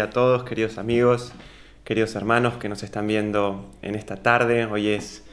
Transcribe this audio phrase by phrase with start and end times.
[0.00, 1.32] a todos, queridos amigos,
[1.82, 4.64] queridos hermanos que nos están viendo en esta tarde.
[4.64, 5.24] Hoy es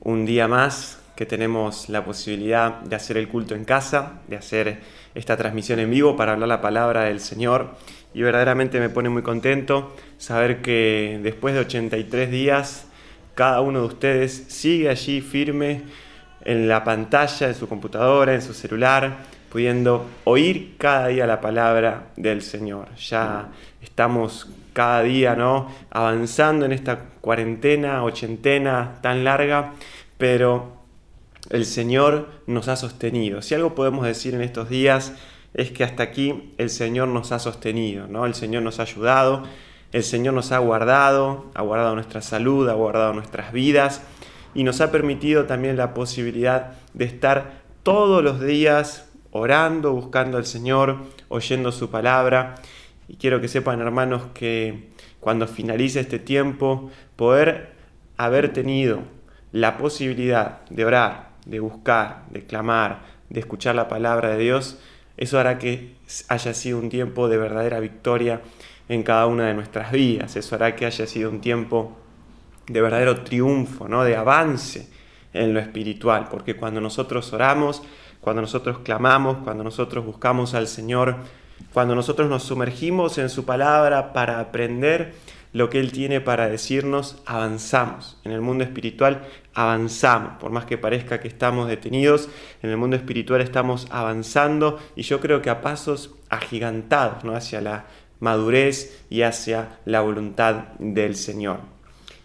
[0.00, 4.80] un día más que tenemos la posibilidad de hacer el culto en casa, de hacer
[5.14, 7.76] esta transmisión en vivo para hablar la palabra del Señor.
[8.12, 12.86] Y verdaderamente me pone muy contento saber que después de 83 días,
[13.36, 15.82] cada uno de ustedes sigue allí firme
[16.44, 19.18] en la pantalla de su computadora, en su celular,
[19.50, 22.94] pudiendo oír cada día la palabra del Señor.
[22.96, 23.50] Ya
[23.82, 25.68] estamos cada día ¿no?
[25.90, 29.74] avanzando en esta cuarentena, ochentena tan larga,
[30.18, 30.80] pero
[31.50, 33.42] el Señor nos ha sostenido.
[33.42, 35.14] Si algo podemos decir en estos días
[35.54, 38.26] es que hasta aquí el Señor nos ha sostenido, ¿no?
[38.26, 39.42] El Señor nos ha ayudado,
[39.92, 44.02] el Señor nos ha guardado, ha guardado nuestra salud, ha guardado nuestras vidas
[44.54, 50.46] y nos ha permitido también la posibilidad de estar todos los días orando, buscando al
[50.46, 52.56] Señor, oyendo su palabra.
[53.10, 57.72] Y quiero que sepan, hermanos, que cuando finalice este tiempo, poder
[58.16, 59.02] haber tenido
[59.50, 64.78] la posibilidad de orar, de buscar, de clamar, de escuchar la palabra de Dios,
[65.16, 65.96] eso hará que
[66.28, 68.42] haya sido un tiempo de verdadera victoria
[68.88, 70.36] en cada una de nuestras vidas.
[70.36, 71.98] Eso hará que haya sido un tiempo
[72.68, 74.04] de verdadero triunfo, ¿no?
[74.04, 74.88] de avance
[75.32, 77.82] en lo espiritual, porque cuando nosotros oramos,
[78.20, 81.16] cuando nosotros clamamos, cuando nosotros buscamos al Señor,
[81.72, 85.14] cuando nosotros nos sumergimos en su palabra para aprender
[85.52, 88.20] lo que Él tiene para decirnos, avanzamos.
[88.24, 89.22] En el mundo espiritual
[89.54, 92.28] avanzamos, por más que parezca que estamos detenidos,
[92.62, 97.34] en el mundo espiritual estamos avanzando y yo creo que a pasos agigantados ¿no?
[97.34, 97.86] hacia la
[98.20, 101.60] madurez y hacia la voluntad del Señor.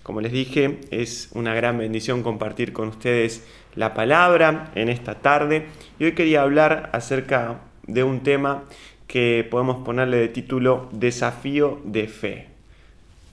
[0.03, 5.67] Como les dije, es una gran bendición compartir con ustedes la palabra en esta tarde
[5.97, 8.65] y hoy quería hablar acerca de un tema
[9.07, 12.47] que podemos ponerle de título Desafío de fe.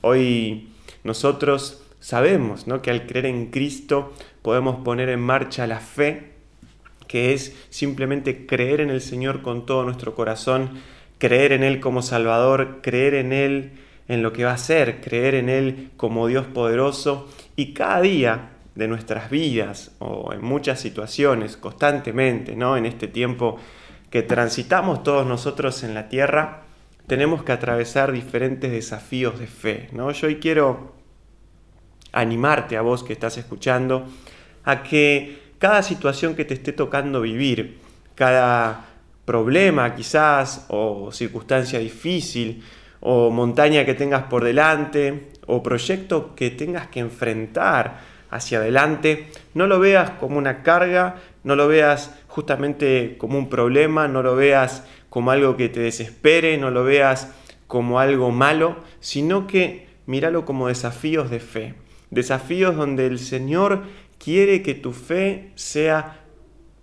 [0.00, 0.68] Hoy
[1.04, 2.82] nosotros sabemos ¿no?
[2.82, 6.32] que al creer en Cristo podemos poner en marcha la fe,
[7.06, 10.70] que es simplemente creer en el Señor con todo nuestro corazón,
[11.18, 13.72] creer en Él como Salvador, creer en Él
[14.08, 18.48] en lo que va a ser, creer en Él como Dios poderoso y cada día
[18.74, 22.76] de nuestras vidas o en muchas situaciones, constantemente, ¿no?
[22.76, 23.58] En este tiempo
[24.12, 26.64] que transitamos todos nosotros en la tierra,
[27.06, 30.12] tenemos que atravesar diferentes desafíos de fe, ¿no?
[30.12, 30.92] Yo hoy quiero
[32.12, 34.04] animarte a vos que estás escuchando
[34.64, 37.78] a que cada situación que te esté tocando vivir,
[38.14, 38.84] cada
[39.24, 42.62] problema quizás o circunstancia difícil,
[43.00, 49.66] o montaña que tengas por delante, o proyecto que tengas que enfrentar hacia adelante, no
[49.66, 54.84] lo veas como una carga, no lo veas justamente como un problema, no lo veas
[55.10, 57.30] como algo que te desespere, no lo veas
[57.66, 61.74] como algo malo, sino que míralo como desafíos de fe,
[62.10, 63.82] desafíos donde el Señor
[64.18, 66.22] quiere que tu fe sea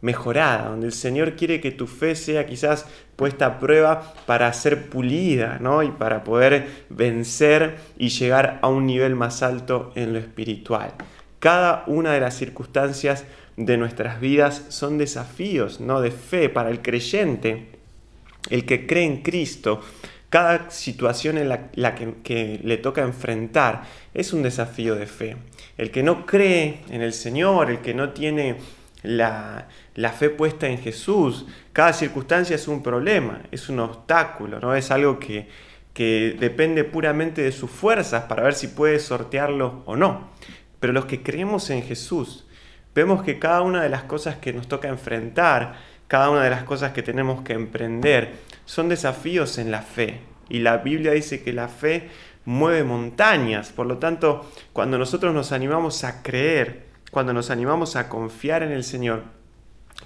[0.01, 2.85] mejorada, donde el Señor quiere que tu fe sea quizás
[3.15, 5.83] puesta a prueba para ser pulida, ¿no?
[5.83, 10.93] Y para poder vencer y llegar a un nivel más alto en lo espiritual.
[11.39, 16.01] Cada una de las circunstancias de nuestras vidas son desafíos, ¿no?
[16.01, 17.67] De fe para el creyente,
[18.49, 19.81] el que cree en Cristo.
[20.29, 23.83] Cada situación en la, que, le toca enfrentar
[24.13, 25.37] es un desafío de fe.
[25.77, 28.57] El que no cree en el Señor, el que no tiene
[29.03, 29.67] la,
[30.17, 31.45] fe puesta en Jesús.
[31.73, 34.75] Cada circunstancia es un problema, es un obstáculo, ¿no?
[34.75, 35.47] Es algo que
[36.39, 40.29] depende puramente de sus fuerzas para ver si puede sortearlo o no.
[40.79, 42.45] Pero los que creemos en Jesús,
[42.95, 45.75] vemos que cada una de las cosas que nos toca enfrentar,
[46.07, 48.33] cada una de las cosas que tenemos que emprender,
[48.65, 50.21] son desafíos en la fe.
[50.49, 52.09] Y la Biblia dice que la fe
[52.45, 53.71] mueve montañas.
[53.71, 58.71] Por lo tanto, cuando nosotros nos animamos a creer, cuando nos animamos a confiar en
[58.71, 59.23] el Señor,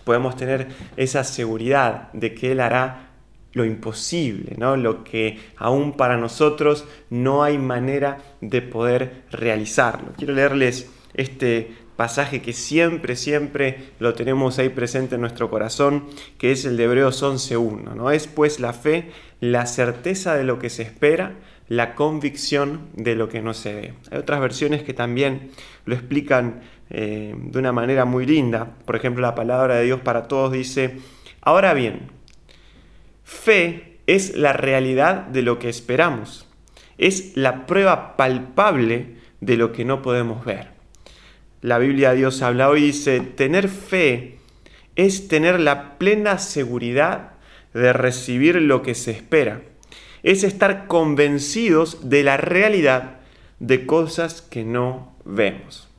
[0.04, 0.68] podemos tener
[0.98, 3.13] esa seguridad de que Él hará
[3.54, 4.76] lo imposible, ¿no?
[4.76, 10.12] lo que aún para nosotros no hay manera de poder realizarlo.
[10.18, 16.06] Quiero leerles este pasaje que siempre, siempre lo tenemos ahí presente en nuestro corazón,
[16.38, 17.94] que es el de Hebreos 11.1.
[17.96, 18.12] ¿no?
[18.12, 21.36] Es pues la fe, la certeza de lo que se espera,
[21.68, 23.94] la convicción de lo que no se ve.
[24.12, 25.52] Hay otras versiones que también
[25.86, 28.76] lo explican eh, de una manera muy linda.
[28.86, 30.98] Por ejemplo, la palabra de Dios para todos dice,
[31.42, 32.12] ahora bien,
[33.24, 36.48] fe es la realidad de lo que esperamos,
[36.98, 40.70] es la prueba palpable de lo que no podemos ver.
[41.62, 44.38] La Biblia de Dios habla hoy y dice, tener fe
[44.96, 47.32] es tener la plena seguridad
[47.74, 49.62] de recibir lo que se espera.
[50.22, 53.18] es estar convencidos de la realidad
[53.60, 55.90] de cosas que no vemos.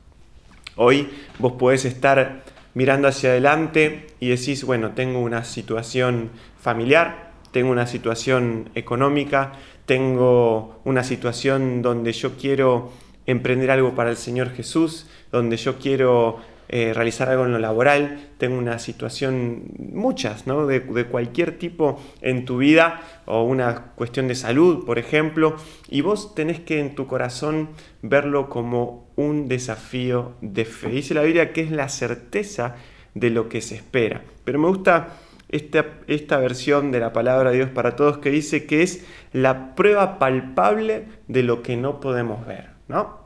[0.75, 2.43] Hoy vos podés estar
[2.73, 6.31] mirando hacia adelante y decís, bueno, tengo una situación
[6.65, 9.51] familiar, tengo una situación económica,
[9.85, 12.91] tengo una situación donde yo quiero
[13.27, 18.31] emprender algo para el Señor Jesús, donde yo quiero eh, realizar algo en lo laboral,
[18.39, 20.65] tengo una situación, muchas, ¿no?
[20.65, 25.57] De, de, cualquier tipo en tu vida, o una cuestión de salud, por ejemplo,
[25.87, 27.69] y vos tenés que en tu corazón
[28.01, 30.89] verlo como un desafío de fe.
[30.89, 32.75] Dice la Biblia que es la certeza
[33.13, 34.23] de lo que se espera.
[34.43, 35.19] Pero me gusta
[35.49, 39.75] esta, esta versión de la palabra de Dios para todos que dice que es la
[39.75, 43.25] prueba palpable de lo que no podemos ver, ¿no?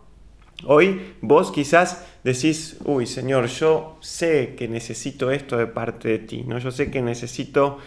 [0.65, 6.43] Hoy vos quizás decís, uy Señor, yo sé que necesito esto de parte de ti,
[6.45, 6.59] ¿no?
[6.59, 7.77] Yo sé que necesito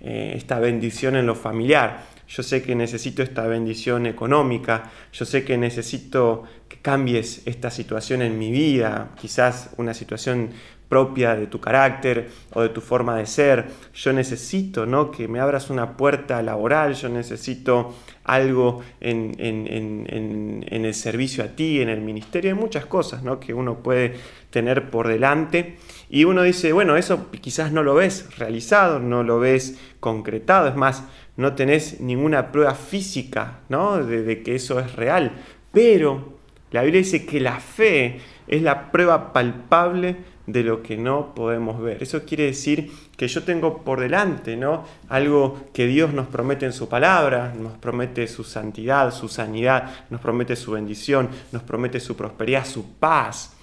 [0.00, 5.44] eh, esta bendición en lo familiar, yo sé que necesito esta bendición económica, yo sé
[5.44, 10.50] que necesito que cambies esta situación en mi vida, quizás una situación
[10.92, 13.64] propia de tu carácter o de tu forma de ser.
[13.94, 15.10] Yo necesito ¿no?
[15.10, 17.94] que me abras una puerta laboral, yo necesito
[18.24, 19.32] algo en,
[20.70, 22.52] el servicio a ti, en el ministerio.
[22.52, 23.40] Hay muchas cosas ¿no?
[23.40, 24.16] que uno puede
[24.50, 25.78] tener por delante
[26.10, 30.76] y uno dice, bueno, eso quizás no lo ves realizado, no lo ves concretado, es
[30.76, 31.04] más,
[31.38, 34.04] no tenés ninguna prueba física ¿no?
[34.04, 35.32] de, de que eso es real,
[35.72, 36.34] pero
[36.70, 41.80] la Biblia dice que la fe es la prueba palpable de lo que no podemos
[41.80, 42.02] ver.
[42.02, 44.84] Eso quiere decir que yo tengo por delante, ¿no?
[45.08, 50.20] Algo que Dios nos promete en su palabra, nos promete su santidad, su sanidad, nos
[50.20, 53.56] promete su bendición, nos promete su prosperidad, su paz,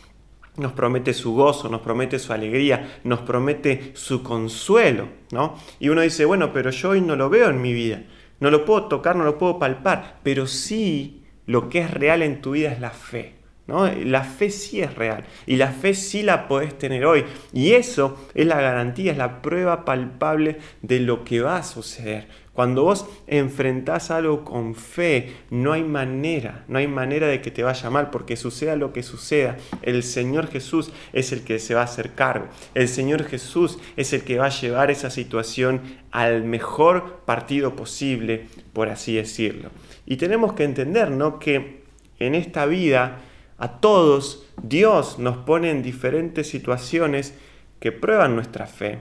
[0.58, 5.56] nos promete su gozo, nos promete su alegría, nos promete su consuelo, ¿no?
[5.80, 8.02] Y uno dice, bueno, pero yo hoy no lo veo en mi vida,
[8.40, 12.42] no lo puedo tocar, no lo puedo palpar, pero sí lo que es real en
[12.42, 13.39] tu vida es la fe.
[13.70, 17.26] La fe sí es real y la fe sí la podés tener hoy.
[17.54, 22.28] Y eso es la garantía, es la prueba palpable de lo que va a suceder.
[22.60, 27.64] Cuando vos enfrentás algo con fe, no hay manera, no hay manera de que te
[27.64, 31.80] vaya mal, porque suceda lo que suceda, el Señor Jesús es el que se va
[31.80, 32.48] a hacer cargo.
[32.74, 35.82] El Señor Jesús es el que va a llevar esa situación
[36.12, 39.70] al mejor partido posible, por así decirlo.
[40.06, 41.40] Y tenemos que entender, ¿no?
[41.40, 41.84] Que
[42.20, 43.20] en esta vida
[43.60, 47.34] a todos Dios nos pone en diferentes situaciones
[47.80, 49.00] que prueban nuestra fe.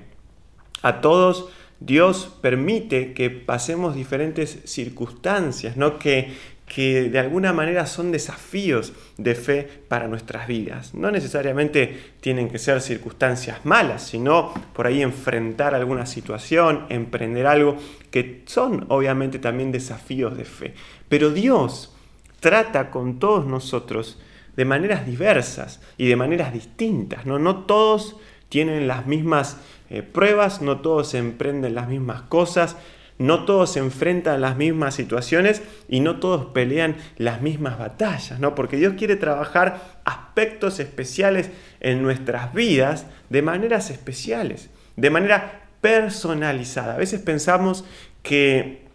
[0.83, 1.49] A todos
[1.81, 5.99] Dios permite que pasemos diferentes circunstancias, ¿no?
[5.99, 6.33] que,
[6.67, 10.93] que de alguna manera son desafíos de fe para nuestras vidas.
[10.93, 17.77] No necesariamente tienen que ser circunstancias malas, sino por ahí enfrentar alguna situación, emprender algo,
[18.11, 20.75] que son obviamente también desafíos de fe.
[21.09, 21.95] Pero Dios
[22.41, 24.19] trata con todos nosotros
[24.59, 27.27] de maneras diversas y de maneras distintas.
[27.27, 28.17] No, no todos
[28.49, 29.57] tienen las mismas
[29.89, 32.77] eh, pruebas, no todos emprenden las mismas cosas,
[33.19, 38.57] no todos se enfrentan las mismas situaciones y no todos pelean las mismas batallas, ¿no?
[38.57, 46.95] Porque Dios quiere trabajar aspectos especiales en nuestras vidas de maneras especiales, de manera personalizada.
[46.95, 47.85] A veces pensamos
[48.25, 48.88] que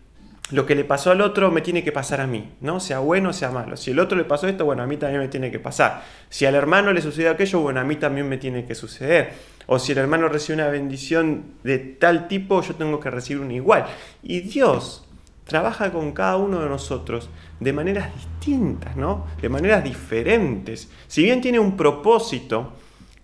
[0.51, 2.79] lo que le pasó al otro me tiene que pasar a mí, ¿no?
[2.79, 3.77] Sea bueno o sea malo.
[3.77, 6.03] Si el otro le pasó esto, bueno, a mí también me tiene que pasar.
[6.29, 9.33] Si al hermano le sucedió aquello, bueno, a mí también me tiene que suceder.
[9.67, 13.53] O si el hermano recibe una bendición de tal tipo, yo tengo que recibir una
[13.53, 13.85] igual.
[14.21, 15.07] Y Dios
[15.45, 19.25] trabaja con cada uno de nosotros de maneras distintas, ¿no?
[19.41, 20.89] De maneras diferentes.
[21.07, 22.73] Si bien tiene un propósito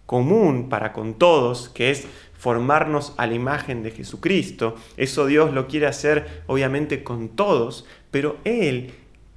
[0.05, 2.07] común para con todos, que es
[2.39, 4.75] formarnos a la imagen de Jesucristo.
[4.97, 8.93] Eso Dios lo quiere hacer obviamente con todos, pero Él,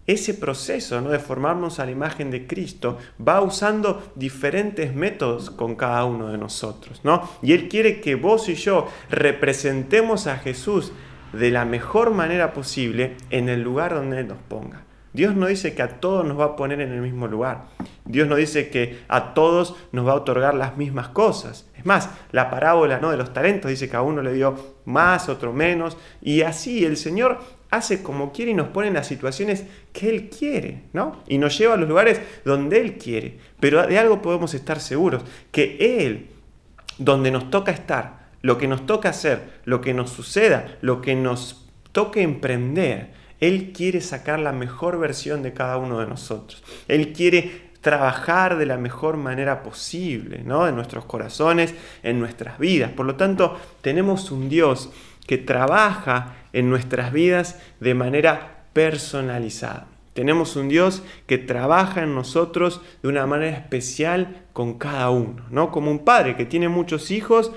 [0.07, 1.11] ese proceso ¿no?
[1.11, 6.39] de formarnos a la imagen de Cristo, va usando diferentes métodos con cada uno de
[6.39, 7.01] nosotros.
[7.03, 7.29] ¿no?
[7.43, 10.93] Y Él quiere que vos y yo representemos a Jesús
[11.33, 14.85] de la mejor manera posible en el lugar donde Él nos ponga.
[15.13, 17.67] Dios no dice que a todos nos va a poner en el mismo lugar.
[18.05, 21.69] Dios no dice que a todos nos va a otorgar las mismas cosas.
[21.77, 23.11] Es más, la parábola ¿no?
[23.11, 25.97] de los talentos dice que a uno le dio más, otro menos.
[26.21, 27.39] Y así el Señor
[27.73, 31.23] hace como quiere y nos pone en las situaciones que Él quiere, ¿no?
[31.27, 33.39] Y nos lleva a los lugares donde Él quiere.
[33.61, 36.29] Pero de algo podemos estar seguros, que Él,
[36.99, 41.15] donde nos toca estar, lo que nos toca hacer, lo que nos suceda, lo que
[41.15, 46.63] nos toque emprender, él quiere sacar la mejor versión de cada uno de nosotros.
[46.87, 50.69] Él quiere trabajar de la mejor manera posible, ¿no?
[50.69, 52.93] En nuestros corazones, en nuestras vidas.
[52.93, 54.91] Por lo tanto, tenemos un Dios
[55.27, 59.89] que trabaja en nuestras vidas de manera personalizada.
[60.13, 65.73] Tenemos un Dios que trabaja en nosotros de una manera especial con cada uno, ¿no?
[65.73, 67.51] Como un padre que tiene muchos hijos,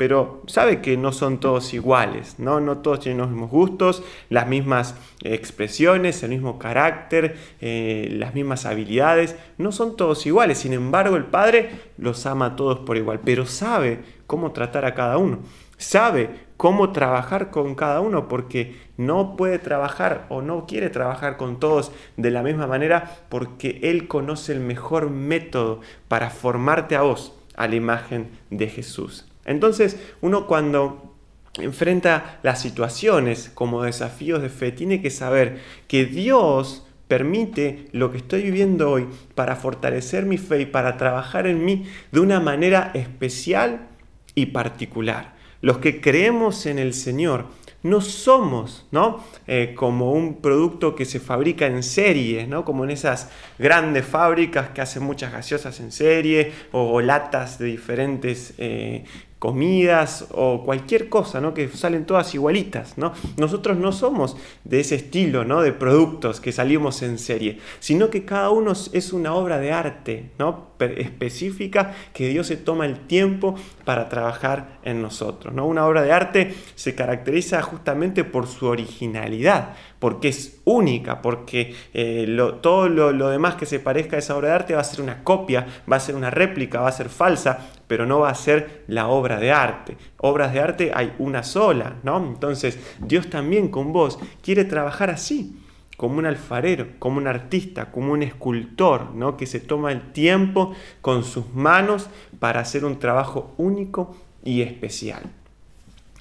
[0.00, 2.58] pero sabe que no son todos iguales, ¿no?
[2.58, 8.64] No todos tienen los mismos gustos, las mismas expresiones, el mismo carácter, eh, las mismas
[8.64, 10.56] habilidades, no son todos iguales.
[10.56, 14.94] Sin embargo, el padre los ama a todos por igual, pero sabe cómo tratar a
[14.94, 15.40] cada uno
[15.76, 16.28] sabe
[16.58, 21.90] cómo trabajar con cada uno porque no puede trabajar o no quiere trabajar con todos
[22.18, 27.66] de la misma manera porque Él conoce el mejor método para formarte a vos a
[27.66, 29.29] la imagen de Jesús.
[29.44, 31.16] Entonces uno cuando
[31.58, 38.18] enfrenta las situaciones como desafíos de fe tiene que saber que Dios permite lo que
[38.18, 42.92] estoy viviendo hoy para fortalecer mi fe y para trabajar en mí de una manera
[42.94, 43.88] especial
[44.36, 45.34] y particular.
[45.60, 47.46] Los que creemos en el Señor
[47.82, 49.24] no somos ¿no?
[49.46, 52.64] Eh, como un producto que se fabrica en serie, ¿no?
[52.64, 58.54] como en esas grandes fábricas que hacen muchas gaseosas en serie o, latas de diferentes
[58.58, 59.04] eh,
[59.40, 61.54] comidas o cualquier cosa, ¿no?
[61.54, 63.14] Que salen todas igualitas, ¿no?
[63.38, 65.62] Nosotros no somos de ese estilo, ¿no?
[65.62, 70.30] De productos que salimos en serie, sino que cada uno es una obra de arte,
[70.38, 70.70] ¿no?
[70.86, 73.54] específica que Dios se toma el tiempo
[73.84, 75.66] para trabajar en nosotros, ¿no?
[75.66, 82.26] Una obra de arte se caracteriza justamente por su originalidad, porque es única, porque eh,
[82.60, 85.02] todo lo, lo, demás que se parezca a esa obra de arte va a ser
[85.02, 88.34] una copia, va a ser una réplica, va a ser falsa, pero no va a
[88.34, 89.96] ser la obra de arte.
[90.16, 92.16] Obras de arte hay una sola, ¿no?
[92.16, 95.56] Entonces Dios también con vos quiere trabajar así
[96.00, 99.36] como un alfarero, como un artista, como un escultor, ¿no?
[99.36, 105.24] que se toma el tiempo con sus manos para hacer un trabajo único y especial.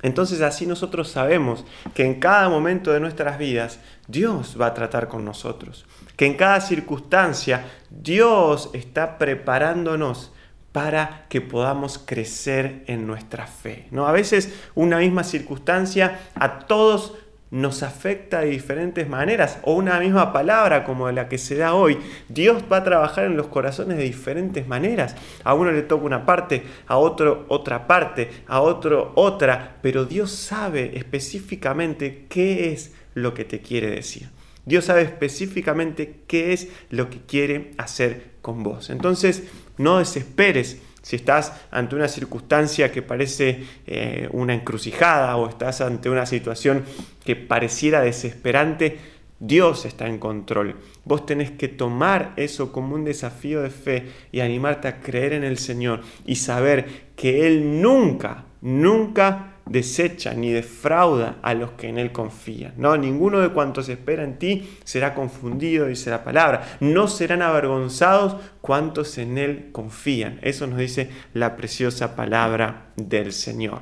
[0.01, 5.07] Entonces así nosotros sabemos que en cada momento de nuestras vidas Dios va a tratar
[5.07, 10.31] con nosotros, que en cada circunstancia Dios está preparándonos
[10.71, 13.87] para que podamos crecer en nuestra fe.
[13.91, 14.07] ¿no?
[14.07, 17.15] A veces una misma circunstancia a todos
[17.51, 21.97] nos afecta de diferentes maneras, o una misma palabra como la que se da hoy.
[22.27, 25.15] Dios va a trabajar en los corazones de diferentes maneras.
[25.43, 30.31] A uno le toca una parte, a otro otra parte, a otro otra, pero Dios
[30.31, 34.29] sabe específicamente qué es lo que te quiere decir.
[34.65, 38.91] Dios sabe específicamente qué es lo que quiere hacer con vos.
[38.91, 39.43] Entonces,
[39.77, 46.09] no desesperes si estás ante una circunstancia que parece eh, una encrucijada o estás ante
[46.09, 46.83] una situación
[47.23, 48.97] que pareciera desesperante,
[49.39, 50.75] Dios está en control.
[51.05, 55.45] Vos tenés que tomar eso como un desafío de fe y animarte a creer en
[55.45, 61.97] el Señor y saber que Él nunca, nunca desecha ni defrauda a los que en
[61.97, 62.73] Él confían.
[62.77, 66.77] No, ninguno de cuantos espera en ti será confundido, dice la palabra.
[66.79, 70.39] No serán avergonzados cuantos en Él confían.
[70.41, 73.81] Eso nos dice la preciosa palabra del Señor.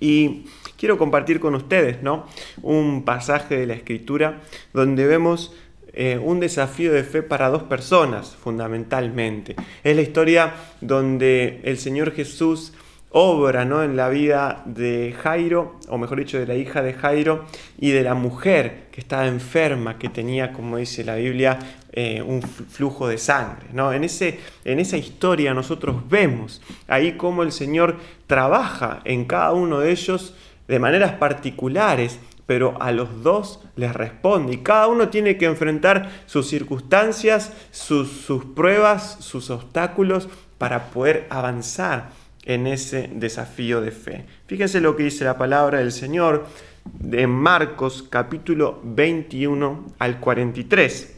[0.00, 2.26] Y quiero compartir con ustedes ¿no?
[2.62, 5.52] un pasaje de la Escritura donde vemos
[5.92, 9.56] eh, un desafío de fe para dos personas, fundamentalmente.
[9.82, 12.72] Es la historia donde el Señor Jesús
[13.10, 13.82] obra ¿no?
[13.82, 17.44] en la vida de Jairo, o mejor dicho, de la hija de Jairo
[17.78, 21.58] y de la mujer que estaba enferma, que tenía, como dice la Biblia,
[21.92, 23.68] eh, un flujo de sangre.
[23.72, 23.92] ¿no?
[23.92, 27.96] En, ese, en esa historia nosotros vemos ahí cómo el Señor
[28.26, 30.34] trabaja en cada uno de ellos
[30.66, 34.54] de maneras particulares, pero a los dos les responde.
[34.54, 41.26] Y cada uno tiene que enfrentar sus circunstancias, sus, sus pruebas, sus obstáculos para poder
[41.30, 42.10] avanzar
[42.48, 44.24] en ese desafío de fe.
[44.46, 46.46] Fíjense lo que dice la palabra del Señor
[46.84, 51.16] de Marcos capítulo 21 al 43.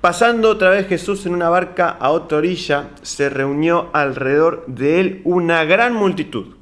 [0.00, 5.20] Pasando otra vez Jesús en una barca a otra orilla, se reunió alrededor de él
[5.24, 6.56] una gran multitud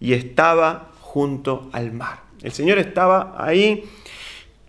[0.00, 2.22] y estaba junto al mar.
[2.42, 3.84] El Señor estaba ahí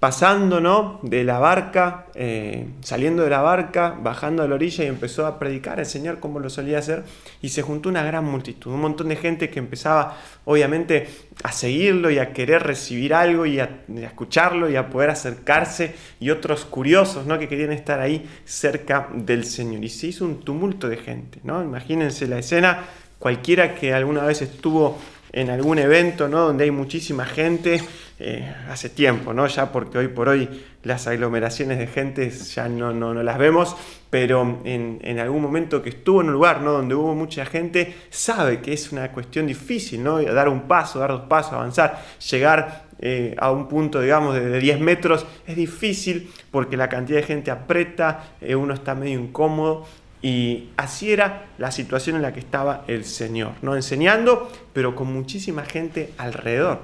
[0.01, 0.99] pasando ¿no?
[1.03, 5.37] de la barca, eh, saliendo de la barca, bajando a la orilla y empezó a
[5.37, 7.03] predicar el Señor como lo solía hacer
[7.39, 11.07] y se juntó una gran multitud, un montón de gente que empezaba obviamente
[11.43, 16.31] a seguirlo y a querer recibir algo y a, escucharlo y a poder acercarse y
[16.31, 17.37] otros curiosos ¿no?
[17.37, 21.61] que querían estar ahí cerca del Señor y se hizo un tumulto de gente, ¿no?
[21.61, 22.85] imagínense la escena,
[23.19, 24.97] cualquiera que alguna vez estuvo
[25.31, 26.41] en algún evento ¿no?
[26.41, 27.81] donde hay muchísima gente,
[28.19, 29.47] eh, hace tiempo, ¿no?
[29.47, 30.49] ya porque hoy por hoy
[30.83, 33.75] las aglomeraciones de gente ya no, no, no las vemos,
[34.09, 36.73] pero en, en, algún momento que estuvo en un lugar ¿no?
[36.73, 40.21] donde hubo mucha gente, sabe que es una cuestión difícil, ¿no?
[40.21, 44.79] dar un paso, dar dos pasos, avanzar, llegar eh, a un punto, digamos, de, 10
[44.79, 49.87] metros, es difícil porque la cantidad de gente aprieta, eh, uno está medio incómodo.
[50.21, 53.75] Y así era la situación en la que estaba el Señor, ¿no?
[53.75, 56.81] Enseñando, pero con muchísima gente alrededor.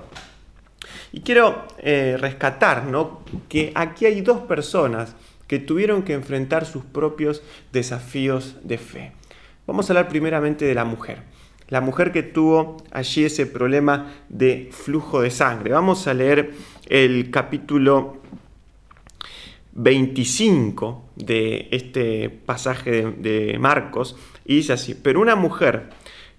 [1.11, 3.21] Y quiero eh, rescatar, ¿no?
[3.47, 5.15] Que aquí hay dos personas
[5.47, 7.41] que tuvieron que enfrentar sus propios
[7.71, 9.11] desafíos de fe.
[9.65, 11.19] Vamos a hablar primeramente de la mujer
[11.69, 15.71] la mujer que tuvo allí ese problema de flujo de sangre.
[15.71, 16.53] Vamos a leer
[16.87, 18.21] el capítulo
[19.77, 25.91] 25 de este pasaje de, Marcos y dice así, pero una mujer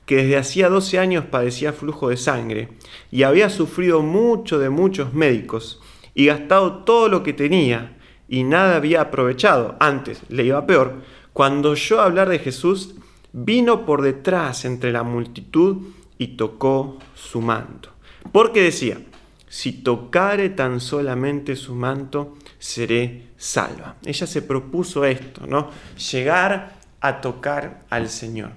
[0.06, 2.68] que desde hacía 12 años padecía flujo de sangre
[3.12, 5.80] y había sufrido mucho de muchos médicos
[6.14, 7.96] y gastado todo lo que tenía
[8.28, 11.02] y nada había aprovechado, antes le iba peor,
[11.32, 12.96] cuando oyó hablar de Jesús,
[13.32, 15.76] vino por detrás entre la multitud
[16.18, 17.90] y tocó su manto.
[18.32, 19.00] Porque decía,
[19.48, 23.94] si tocare tan solamente su manto, seré salva.
[24.04, 25.70] Ella se propuso esto, ¿no?
[26.12, 28.50] Llegar a tocar al Señor,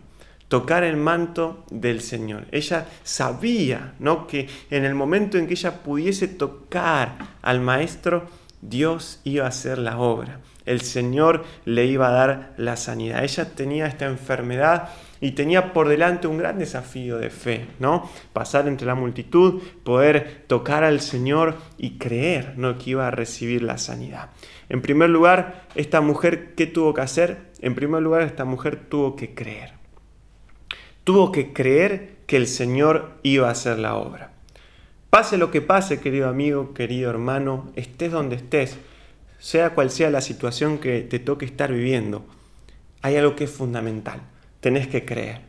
[0.47, 2.47] tocar el manto del Señor.
[2.51, 4.27] Ella sabía, ¿no?
[4.27, 8.27] Que en el momento en que ella pudiese tocar al Maestro,
[8.61, 13.23] Dios iba a hacer la obra el Señor le iba a dar la sanidad.
[13.23, 14.89] Ella tenía esta enfermedad
[15.19, 18.09] y tenía por delante un gran desafío de fe, ¿no?
[18.33, 22.77] Pasar entre la multitud, poder tocar al Señor y creer, ¿no?
[22.77, 24.29] Que iba a recibir la sanidad.
[24.69, 27.51] En primer lugar, esta mujer, ¿qué tuvo que hacer?
[27.61, 29.73] En primer lugar, esta mujer tuvo que creer.
[31.03, 34.30] Tuvo que creer que el Señor iba a hacer la obra.
[35.11, 38.77] Pase lo que pase, querido amigo, querido hermano, estés donde estés,
[39.39, 42.25] sea cual sea la situación que te toque estar viviendo,
[43.01, 44.21] hay algo que es fundamental.
[44.61, 45.41] Tenés que creer.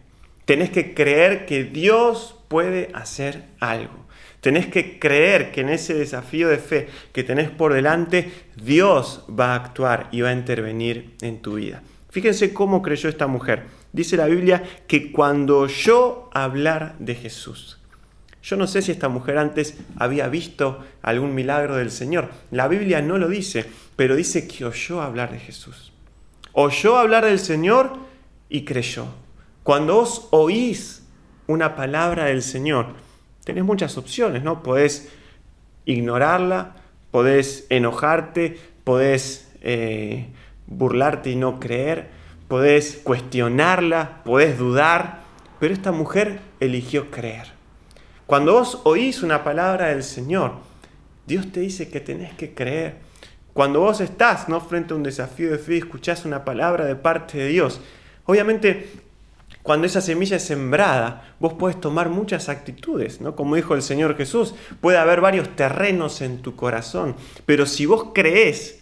[0.46, 4.04] Tenés que creer que Dios puede hacer algo.
[4.40, 9.52] Tenés que creer que en ese desafío de fe que tenés por delante, Dios va
[9.52, 11.84] a actuar y va a intervenir en tu vida.
[12.10, 13.66] Fíjense cómo creyó esta mujer.
[13.92, 17.78] Dice la Biblia que cuando oyó hablar de Jesús,
[18.42, 22.30] yo no sé si esta mujer antes había visto algún milagro del Señor.
[22.50, 25.92] La Biblia no lo dice, pero dice que oyó hablar de Jesús.
[26.52, 27.96] Oyó hablar del Señor
[28.48, 29.06] y creyó.
[29.62, 31.06] Cuando os oís
[31.46, 32.86] una palabra del Señor,
[33.44, 34.62] tenés muchas opciones, ¿no?
[34.64, 35.08] Podés
[35.84, 36.74] ignorarla,
[37.12, 40.26] podés enojarte, podés eh,
[40.66, 42.08] burlarte y no creer,
[42.48, 45.20] podés cuestionarla, podés dudar,
[45.60, 47.61] pero esta mujer eligió creer.
[48.32, 50.52] Cuando vos oís una palabra del Señor,
[51.26, 52.94] Dios te dice que tenés que creer.
[53.52, 54.58] Cuando vos estás ¿no?
[54.62, 57.82] frente a un desafío de fe y escuchás una palabra de parte de Dios,
[58.24, 58.88] obviamente
[59.62, 63.36] cuando esa semilla es sembrada, vos puedes tomar muchas actitudes, ¿no?
[63.36, 68.12] Como dijo el Señor Jesús, puede haber varios terrenos en tu corazón, pero si vos
[68.14, 68.81] crees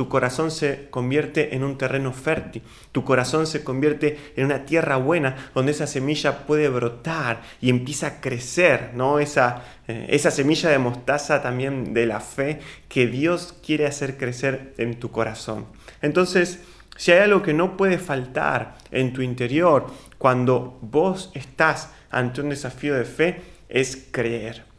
[0.00, 4.96] tu corazón se convierte en un terreno fértil, tu corazón se convierte en una tierra
[4.96, 9.18] buena donde esa semilla puede brotar y empieza a crecer, ¿no?
[9.18, 14.72] Esa, eh, esa semilla de mostaza también de la fe que Dios quiere hacer crecer
[14.78, 15.66] en tu corazón.
[16.00, 16.60] Entonces,
[16.96, 22.48] si hay algo que no puede faltar en tu interior cuando vos estás ante un
[22.48, 24.69] desafío de fe, es creer.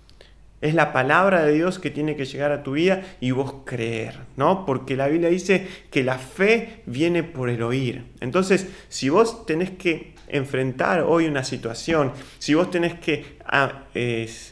[0.62, 4.20] Es la palabra de Dios que tiene que llegar a tu vida y vos creer,
[4.38, 4.66] ¿no?
[4.66, 8.06] Porque la Biblia dice que la fe viene por el oír.
[8.20, 13.38] Entonces, si vos tenés que enfrentar hoy una situación, si vos tenés que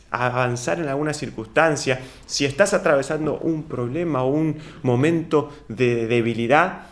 [0.10, 6.88] avanzar en alguna circunstancia, si estás atravesando un problema o un momento de debilidad,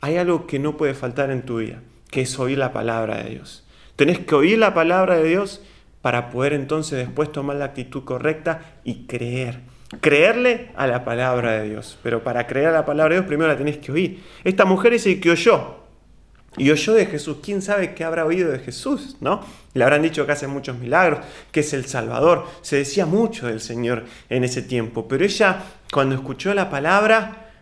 [0.00, 3.30] hay algo que no puede faltar en tu vida, que es oír la palabra de
[3.30, 3.66] Dios.
[3.96, 5.60] Tenés que oír la palabra de Dios
[6.02, 9.60] para poder entonces después tomar la actitud correcta y creer.
[10.00, 11.98] Creerle a la palabra de Dios.
[12.02, 14.22] Pero para creer a la palabra de Dios primero la tenés que oír.
[14.44, 15.80] Esta mujer es el que oyó.
[16.56, 17.38] Y oyó de Jesús.
[17.42, 19.16] ¿Quién sabe qué habrá oído de Jesús?
[19.20, 19.40] ¿No?
[19.74, 21.20] Le habrán dicho que hace muchos milagros,
[21.52, 22.46] que es el Salvador.
[22.62, 25.06] Se decía mucho del Señor en ese tiempo.
[25.06, 27.52] Pero ella, cuando escuchó la palabra,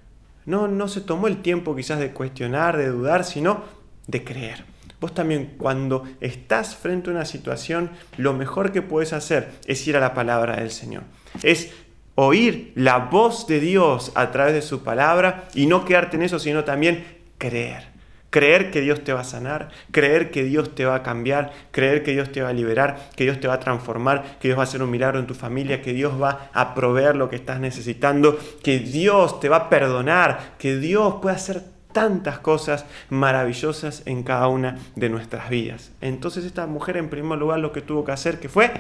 [0.47, 3.63] no, no se tomó el tiempo quizás de cuestionar, de dudar, sino
[4.07, 4.65] de creer.
[5.01, 9.97] Vos también cuando estás frente a una situación, lo mejor que puedes hacer es ir
[9.97, 11.05] a la palabra del Señor.
[11.43, 11.73] Es
[12.17, 16.41] oír la voz de Dios a través de su palabra y no quedarte en eso,
[16.41, 17.05] sino también
[17.39, 17.97] creer.
[18.31, 22.03] Creer que Dios te va a sanar, creer que Dios te va a cambiar, creer
[22.03, 24.63] que Dios te va a liberar, que Dios te va a transformar, que Dios va
[24.63, 27.61] a hacer un milagro en tu familia, que Dios va a proveer lo que estás
[27.61, 31.63] necesitando, que Dios te va a perdonar, que Dios puede hacer
[31.99, 35.91] tantas cosas maravillosas en cada una de nuestras vidas.
[36.01, 38.71] Entonces esta mujer en primer lugar lo que tuvo que hacer que fue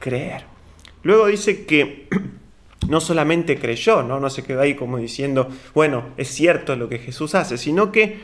[0.00, 0.46] creer.
[1.04, 2.08] Luego dice que
[2.88, 4.18] no solamente creyó, ¿no?
[4.18, 8.18] no se quedó ahí como diciendo, bueno, es cierto lo que Jesús hace, sino que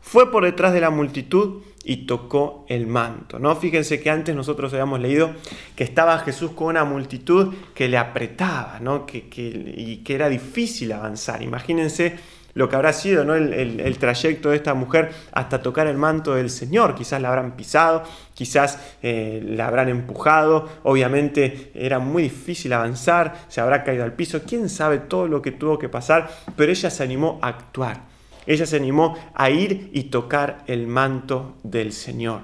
[0.00, 3.38] fue por detrás de la multitud y tocó el manto.
[3.38, 3.54] ¿no?
[3.56, 5.32] Fíjense que antes nosotros habíamos leído
[5.74, 9.04] que estaba Jesús con una multitud que le apretaba ¿no?
[9.04, 11.42] que, y que era difícil avanzar.
[11.42, 13.34] Imagínense lo que habrá sido ¿no?
[13.34, 16.94] el, trayecto de esta mujer hasta tocar el manto del Señor.
[16.94, 23.60] Quizás la habrán pisado, quizás eh, la habrán empujado, obviamente era muy difícil avanzar, se
[23.60, 27.02] habrá caído al piso, quién sabe todo lo que tuvo que pasar, pero ella se
[27.02, 28.00] animó a actuar.
[28.46, 32.40] Ella se animó a ir y tocar el manto del Señor.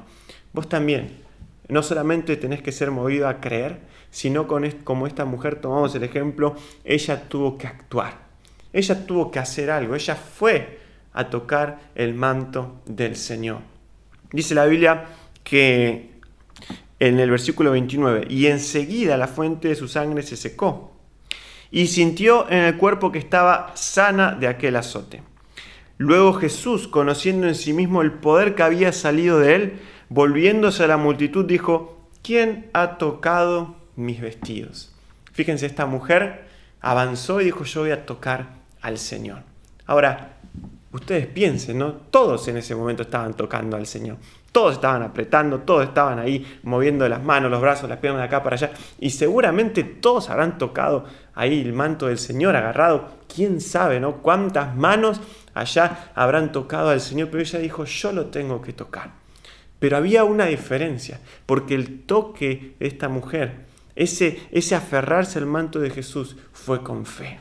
[0.52, 1.22] Vos también,
[1.68, 3.78] no solamente tenés que ser movido a creer,
[4.10, 8.21] sino con como esta mujer tomamos el ejemplo, ella tuvo que actuar.
[8.72, 10.80] Ella tuvo que hacer algo, ella fue
[11.12, 13.58] a tocar el manto del Señor.
[14.32, 15.04] Dice la Biblia
[15.44, 16.10] que
[16.98, 20.92] en el versículo 29, y enseguida la fuente de su sangre se secó,
[21.70, 25.22] y sintió en el cuerpo que estaba sana de aquel azote.
[25.98, 29.72] Luego Jesús, conociendo en sí mismo el poder que había salido de él,
[30.10, 34.94] volviéndose a la multitud, dijo, ¿quién ha tocado mis vestidos?
[35.32, 36.44] Fíjense, esta mujer
[36.80, 39.38] avanzó y dijo, yo voy a tocar al Señor.
[39.86, 40.38] Ahora,
[40.92, 41.92] ustedes piensen, ¿no?
[41.92, 44.18] Todos en ese momento estaban tocando al Señor.
[44.52, 48.42] Todos estaban apretando, todos estaban ahí moviendo las manos, los brazos, las piernas de acá
[48.42, 48.72] para allá.
[49.00, 53.08] Y seguramente todos habrán tocado ahí el manto del Señor agarrado.
[53.34, 54.18] ¿Quién sabe, no?
[54.18, 55.20] Cuántas manos
[55.54, 59.12] allá habrán tocado al Señor, pero ella dijo, yo lo tengo que tocar.
[59.78, 63.66] Pero había una diferencia, porque el toque de esta mujer,
[63.96, 67.40] ese, ese aferrarse al manto de Jesús, fue con fe.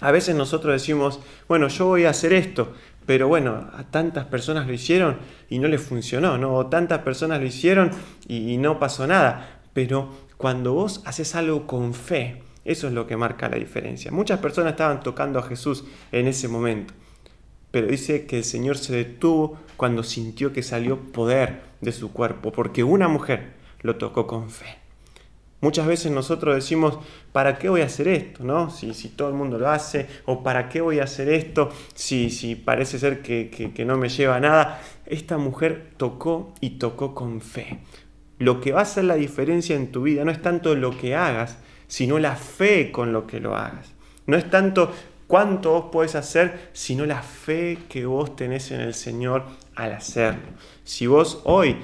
[0.00, 2.72] A veces nosotros decimos, bueno, yo voy a hacer esto,
[3.06, 6.54] pero bueno, a tantas personas lo hicieron y no les funcionó, ¿no?
[6.54, 7.90] O tantas personas lo hicieron
[8.26, 9.60] y, y no pasó nada.
[9.72, 14.10] Pero cuando vos haces algo con fe, eso es lo que marca la diferencia.
[14.10, 16.94] Muchas personas estaban tocando a Jesús en ese momento,
[17.70, 22.52] pero dice que el Señor se detuvo cuando sintió que salió poder de su cuerpo,
[22.52, 24.87] porque una mujer lo tocó con fe.
[25.60, 26.98] Muchas veces nosotros decimos,
[27.32, 28.44] ¿para qué voy a hacer esto?
[28.44, 28.70] ¿no?
[28.70, 32.30] Si, si todo el mundo lo hace, o ¿para qué voy a hacer esto si,
[32.30, 34.80] si parece ser que, que no me lleva a nada?
[35.04, 37.80] Esta mujer tocó y tocó con fe.
[38.38, 41.16] Lo que va a hacer la diferencia en tu vida no es tanto lo que
[41.16, 43.92] hagas, sino la fe con lo que lo hagas.
[44.26, 44.92] No es tanto
[45.26, 49.44] cuánto vos podés hacer, sino la fe que vos tenés en el Señor
[49.74, 50.48] al hacerlo.
[50.84, 51.76] Si vos hoy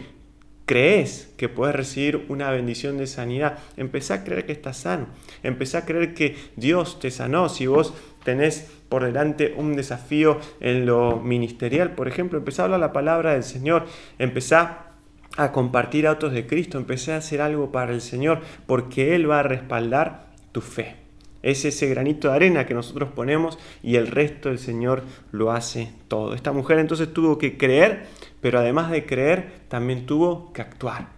[0.66, 5.09] crees que puedes recibir una bendición de sanidad, empezá a creer que estás sano,
[5.42, 7.48] empezá a creer que Dios te sanó.
[7.48, 12.81] Si vos tenés por delante un desafío en lo ministerial, por ejemplo, empezá a hablar
[12.81, 13.87] la palabra del Señor,
[14.18, 14.92] empezá
[15.37, 19.40] a compartir autos de Cristo, empecé a hacer algo para el Señor, porque Él va
[19.40, 21.03] a respaldar tu fe.
[21.44, 25.92] Es ese granito de arena que nosotros ponemos y el resto del Señor lo hace
[26.09, 26.35] todo.
[26.35, 28.07] Esta mujer entonces tuvo que creer,
[28.40, 31.09] pero además de creer, también tuvo que actuar.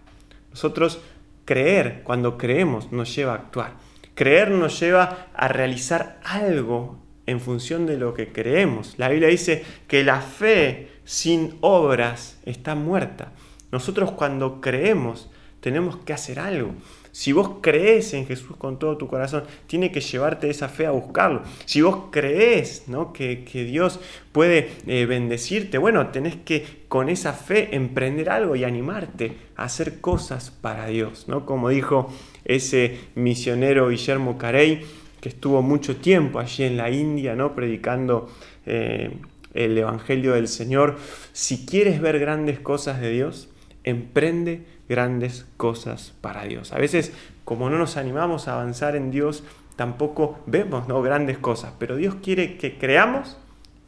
[0.51, 0.99] Nosotros
[1.45, 3.75] creer, cuando creemos, nos lleva a actuar.
[4.15, 8.95] Creer nos lleva a realizar algo en función de lo que creemos.
[8.97, 13.31] La Biblia dice que la fe sin obras está muerta.
[13.71, 15.29] Nosotros cuando creemos
[15.61, 16.73] tenemos que hacer algo.
[17.17, 20.91] Si vos crees en Jesús con todo tu corazón, tiene que llevarte esa fe a
[20.91, 21.41] buscarlo.
[21.65, 23.11] Si vos crees ¿no?
[23.11, 23.99] que, Dios
[24.31, 29.99] puede eh, bendecirte, bueno, tenés que con esa fe emprender algo y animarte a hacer
[29.99, 31.27] cosas para Dios.
[31.27, 31.47] ¿no?
[31.47, 32.13] Como dijo
[32.45, 34.81] ese misionero Guillermo Carey,
[35.19, 37.55] que estuvo mucho tiempo allí en la India, ¿no?
[37.55, 38.29] predicando
[38.67, 39.09] eh,
[39.55, 40.97] el Evangelio del Señor.
[41.33, 43.49] Si quieres ver grandes cosas de Dios,
[43.83, 46.73] emprende grandes cosas para Dios.
[46.73, 47.13] A veces,
[47.45, 49.43] como no nos animamos a avanzar en Dios,
[49.75, 51.01] tampoco vemos ¿no?
[51.01, 53.37] grandes cosas, pero Dios quiere que creamos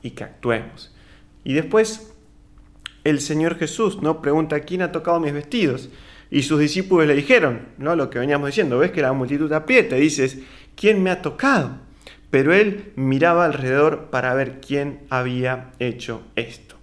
[0.01, 0.93] y que actuemos.
[1.43, 2.13] Y después
[3.03, 5.89] el Señor Jesús no pregunta quién ha tocado mis vestidos.
[6.31, 7.95] Y sus discípulos le dijeron, ¿no?
[7.95, 10.39] Lo que veníamos diciendo, ves que la multitud aprieta, dices,
[10.75, 11.77] ¿quién me ha tocado?
[12.29, 16.75] Pero él miraba alrededor para ver quién había hecho esto.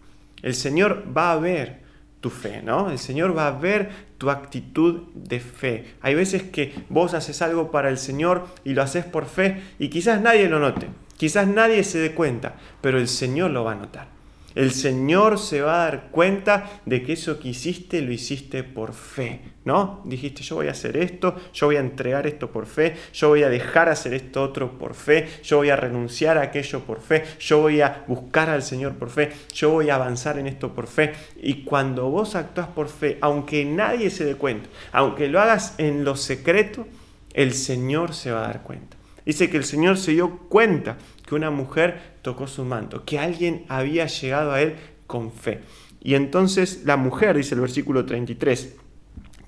[0.42, 1.85] El Señor va a ver
[2.20, 2.90] tu fe, ¿no?
[2.90, 5.94] El Señor va a ver tu actitud de fe.
[6.00, 9.88] Hay veces que vos haces algo para el Señor y lo haces por fe y
[9.88, 13.76] quizás nadie lo note, quizás nadie se dé cuenta, pero el Señor lo va a
[13.76, 14.15] notar.
[14.56, 18.94] El Señor se va a dar cuenta de que eso que hiciste lo hiciste por
[18.94, 20.00] fe, ¿no?
[20.06, 23.42] Dijiste, yo voy a hacer esto, yo voy a entregar esto por fe, yo voy
[23.42, 27.24] a dejar hacer esto otro por fe, yo voy a renunciar a aquello por fe,
[27.38, 30.86] yo voy a buscar al Señor por fe, yo voy a avanzar en esto por
[30.86, 31.12] fe.
[31.42, 36.02] Y cuando vos actúas por fe, aunque nadie se dé cuenta, aunque lo hagas en
[36.02, 36.86] lo secreto,
[37.34, 38.96] el Señor se va a dar cuenta.
[39.26, 43.64] Dice que el Señor se dio cuenta que una mujer tocó su manto, que alguien
[43.68, 45.60] había llegado a él con fe.
[46.02, 48.76] Y entonces la mujer, dice el versículo 33,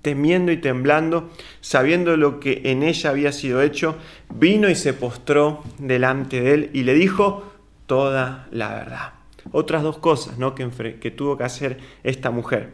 [0.03, 3.97] temiendo y temblando, sabiendo lo que en ella había sido hecho,
[4.35, 7.45] vino y se postró delante de él y le dijo
[7.87, 9.13] toda la verdad.
[9.53, 10.55] Otras dos cosas ¿no?
[10.55, 10.69] que,
[11.01, 12.73] que tuvo que hacer esta mujer.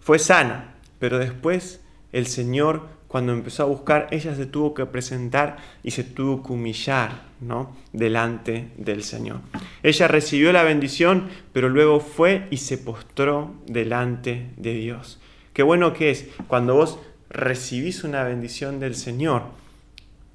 [0.00, 1.80] Fue sana, pero después
[2.12, 6.52] el Señor cuando empezó a buscar, ella se tuvo que presentar y se tuvo que
[6.52, 7.76] humillar ¿no?
[7.92, 9.38] delante del Señor.
[9.84, 15.20] Ella recibió la bendición, pero luego fue y se postró delante de Dios.
[15.52, 16.98] Qué bueno que es cuando vos
[17.30, 19.42] recibís una bendición del Señor,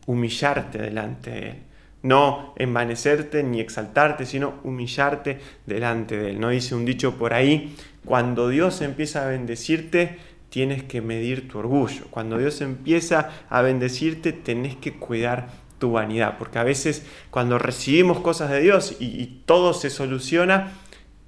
[0.05, 1.55] humillarte delante de Él.
[2.01, 6.39] No envanecerte ni exaltarte, sino humillarte delante de Él.
[6.39, 7.75] ¿No dice un dicho por ahí?
[8.05, 10.17] Cuando Dios empieza a bendecirte,
[10.49, 12.05] tienes que medir tu orgullo.
[12.09, 15.47] Cuando Dios empieza a bendecirte, tenés que cuidar
[15.79, 20.73] tu vanidad, porque a veces cuando recibimos cosas de Dios y, todo se soluciona,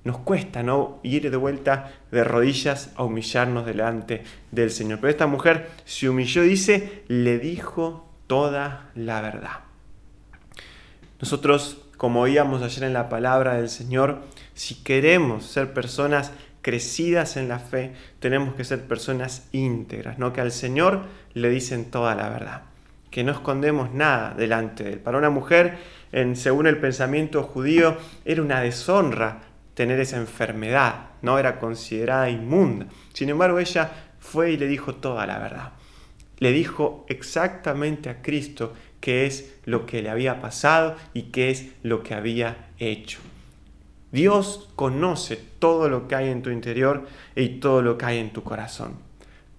[0.03, 4.99] nos cuesta no ir de vuelta de rodillas a humillarnos delante del Señor.
[4.99, 9.59] Pero esta mujer se humilló, dice, le dijo toda la verdad.
[11.19, 17.47] Nosotros, como oíamos ayer en la palabra del Señor, si queremos ser personas crecidas en
[17.47, 20.33] la fe, tenemos que ser personas íntegras, ¿no?
[20.33, 22.61] que al Señor le dicen toda la verdad,
[23.09, 24.99] que no escondemos nada delante de Él.
[24.99, 25.77] Para una mujer,
[26.11, 29.41] en, según el pensamiento judío, era una deshonra
[29.73, 32.87] tener esa enfermedad, no era considerada inmunda.
[33.13, 35.71] Sin embargo, ella fue y le dijo toda la verdad.
[36.37, 41.69] Le dijo exactamente a Cristo qué es lo que le había pasado y qué es
[41.83, 43.19] lo que había hecho.
[44.11, 48.33] Dios conoce todo lo que hay en tu interior y todo lo que hay en
[48.33, 48.95] tu corazón.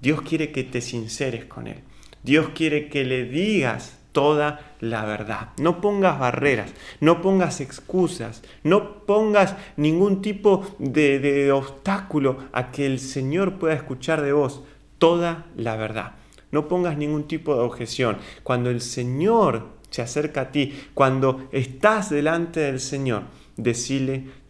[0.01, 1.79] Dios quiere que te sinceres con Él.
[2.23, 5.49] Dios quiere que le digas toda la verdad.
[5.59, 12.87] No pongas barreras, no pongas excusas, no pongas ningún tipo de, de, obstáculo a que
[12.87, 14.63] el Señor pueda escuchar de vos
[14.99, 16.13] toda la verdad.
[16.51, 18.19] No pongas ningún tipo de objeción.
[18.43, 23.23] Cuando el Señor se acerca a ti, cuando estás delante del Señor,
[23.57, 24.42] decile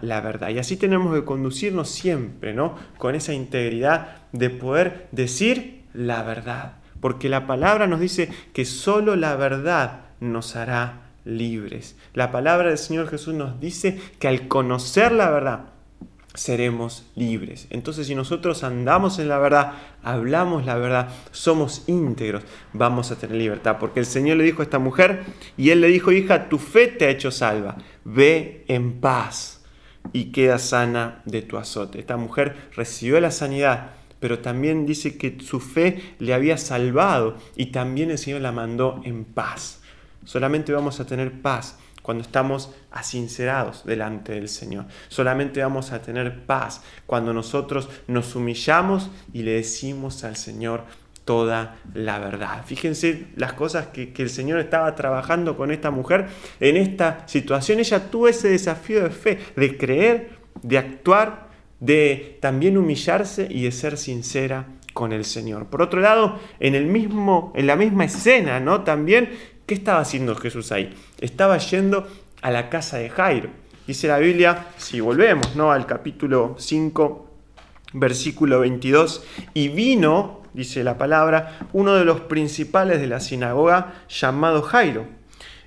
[0.00, 0.50] la verdad.
[0.50, 2.74] Y así tenemos que conducirnos siempre, ¿no?
[2.98, 6.76] Con esa integridad de poder decir la verdad.
[7.00, 11.96] Porque la palabra nos dice que solo la verdad nos hará libres.
[12.14, 15.66] La palabra del Señor Jesús nos dice que al conocer la verdad,
[16.36, 17.66] seremos libres.
[17.70, 23.36] Entonces si nosotros andamos en la verdad, hablamos la verdad, somos íntegros, vamos a tener
[23.36, 23.78] libertad.
[23.80, 25.24] Porque el Señor le dijo a esta mujer
[25.56, 29.55] y él le dijo, hija, tu fe te ha hecho salva, ve en paz
[30.12, 31.98] y queda sana de tu azote.
[31.98, 33.90] Esta mujer recibió la sanidad,
[34.20, 39.00] pero también dice que su fe le había salvado y también el Señor la mandó
[39.04, 39.80] en paz.
[40.24, 44.86] Solamente vamos a tener paz cuando estamos asincerados delante del Señor.
[45.08, 50.84] Solamente vamos a tener paz cuando nosotros nos humillamos y le decimos al Señor
[51.26, 52.64] toda la verdad.
[52.64, 56.28] Fíjense las cosas que, el Señor estaba trabajando con esta mujer
[56.60, 57.78] en esta situación.
[57.80, 60.30] Ella tuvo ese desafío de fe, de creer,
[60.62, 61.48] de actuar,
[61.80, 65.66] de también humillarse y de ser sincera con el Señor.
[65.66, 68.82] Por otro lado, en, el mismo, en la misma escena, ¿no?
[68.82, 69.28] También
[69.66, 70.94] ¿Qué estaba haciendo Jesús ahí?
[71.20, 72.06] Estaba yendo
[72.40, 73.50] a la casa de Jairo.
[73.84, 75.72] Dice la Biblia, si volvemos ¿no?
[75.72, 77.30] al capítulo 5,
[77.94, 84.62] versículo 22, y vino, dice la palabra, uno de los principales de la sinagoga llamado
[84.62, 85.06] Jairo.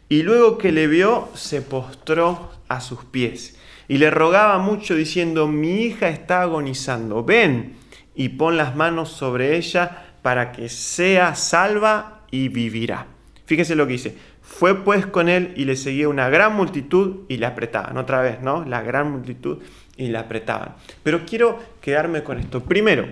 [0.10, 5.48] Y luego que le vio, se postró a sus pies y le rogaba mucho diciendo,
[5.48, 7.76] mi hija está agonizando, ven
[8.16, 13.08] y pon las manos sobre ella para que sea salva y vivirá.
[13.46, 14.16] Fíjese lo que dice.
[14.42, 17.98] Fue pues con él y le seguía una gran multitud y le apretaban.
[17.98, 18.66] Otra vez, ¿no?
[18.66, 19.60] La gran multitud
[19.96, 20.76] y le apretaban.
[21.04, 22.64] Pero quiero quedarme con esto.
[22.64, 23.08] Primero,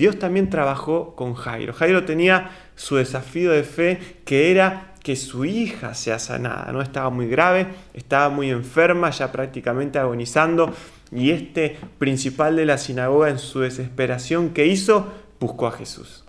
[0.00, 1.74] Dios también trabajó con Jairo.
[1.74, 6.72] Jairo tenía su desafío de fe que era que su hija sea sanada.
[6.72, 10.72] No estaba muy grave, estaba muy enferma, ya prácticamente agonizando.
[11.12, 16.24] Y este principal de la sinagoga en su desesperación que hizo, buscó a Jesús.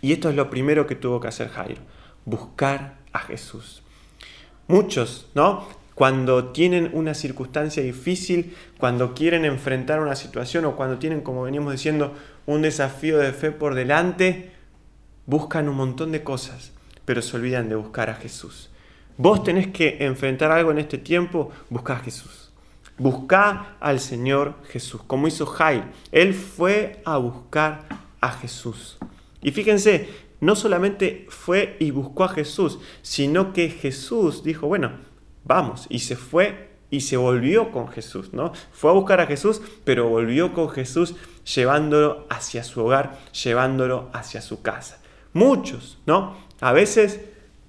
[0.00, 1.82] Y esto es lo primero que tuvo que hacer Jairo
[2.24, 3.82] buscar a Jesús.
[4.66, 5.68] Muchos, ¿no?
[5.94, 11.72] Cuando tienen una circunstancia difícil, cuando quieren enfrentar una situación o cuando tienen, como venimos
[11.72, 12.14] diciendo,
[12.46, 14.52] un desafío de fe por delante,
[15.26, 16.72] buscan un montón de cosas,
[17.04, 18.70] pero se olvidan de buscar a Jesús.
[19.16, 22.50] Vos tenés que enfrentar algo en este tiempo, busca a Jesús.
[22.98, 25.84] Busca al Señor Jesús, como hizo Jair.
[26.10, 27.86] Él fue a buscar
[28.20, 28.98] a Jesús.
[29.40, 30.08] Y fíjense,
[30.40, 34.92] no solamente fue y buscó a Jesús, sino que Jesús dijo, bueno,
[35.44, 38.52] vamos, y se fue y se volvió con Jesús, ¿no?
[38.70, 41.14] Fue a buscar a Jesús, pero volvió con Jesús
[41.54, 45.00] llevándolo hacia su hogar, llevándolo hacia su casa.
[45.32, 46.36] Muchos, ¿no?
[46.60, 47.20] A veces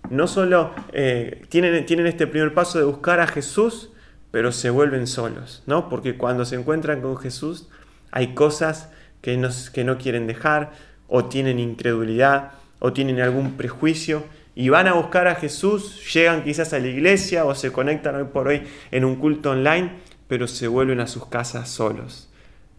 [0.10, 3.92] no solo eh, tienen, tienen este primer paso de buscar a Jesús,
[4.32, 5.88] pero se vuelven solos, ¿no?
[5.88, 7.70] Porque cuando se encuentran con Jesús
[8.12, 8.90] hay cosas
[9.22, 10.74] que, que no quieren dejar,
[11.08, 14.24] o tienen incredulidad, o tienen algún prejuicio,
[14.56, 18.26] y van a buscar a Jesús, llegan quizás a la iglesia o se conectan hoy
[18.26, 19.94] por hoy en un culto online,
[20.28, 22.30] pero se vuelven a sus casas solos.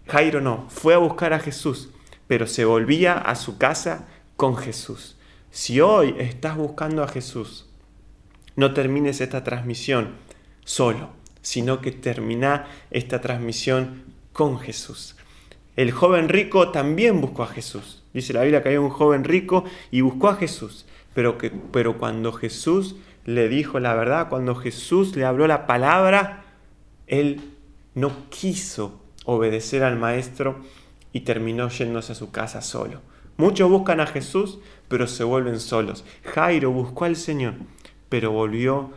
[0.07, 1.91] Jairo no, fue a buscar a Jesús,
[2.27, 4.07] pero se volvía a su casa
[4.37, 5.17] con Jesús.
[5.51, 7.67] Si hoy estás buscando a Jesús,
[8.57, 10.15] no termines esta transmisión
[10.65, 11.11] solo,
[11.43, 15.17] sino que termina esta transmisión con Jesús.
[15.77, 18.05] El joven rico también buscó a Jesús.
[18.13, 21.99] Dice la Biblia que hay un joven rico y buscó a Jesús pero, que, pero
[21.99, 26.45] cuando Jesús le dijo la verdad, cuando Jesús le habló la palabra,
[27.07, 27.41] él
[27.95, 30.57] no quiso obedecer al maestro
[31.13, 33.01] y terminó yéndose a su casa solo.
[33.37, 36.05] Muchos buscan a Jesús, pero se vuelven solos.
[36.25, 37.55] Jairo buscó al Señor,
[38.09, 38.91] pero volvió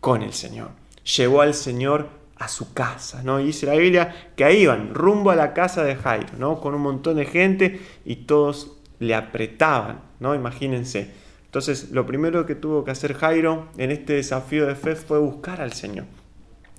[0.00, 0.70] con el Señor.
[1.16, 3.40] Llevó al Señor a su casa, ¿no?
[3.40, 6.60] Y dice la Biblia que ahí iban, rumbo a la casa de Jairo, ¿no?
[6.60, 10.34] Con un montón de gente y todos le apretaban, ¿no?
[10.34, 11.12] Imagínense,
[11.48, 15.62] entonces, lo primero que tuvo que hacer Jairo en este desafío de fe fue buscar
[15.62, 16.04] al Señor.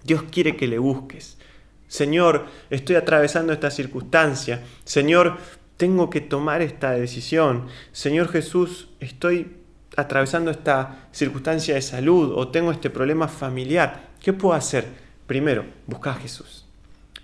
[0.03, 1.39] Dios quiere que le busques.
[1.87, 4.61] Señor, estoy atravesando esta circunstancia.
[4.83, 5.37] Señor,
[5.75, 7.65] tengo que tomar esta decisión.
[7.91, 9.57] Señor Jesús, estoy
[9.97, 14.09] atravesando esta circunstancia de salud o tengo este problema familiar.
[14.21, 14.85] ¿Qué puedo hacer?
[15.25, 16.68] Primero, busca a Jesús.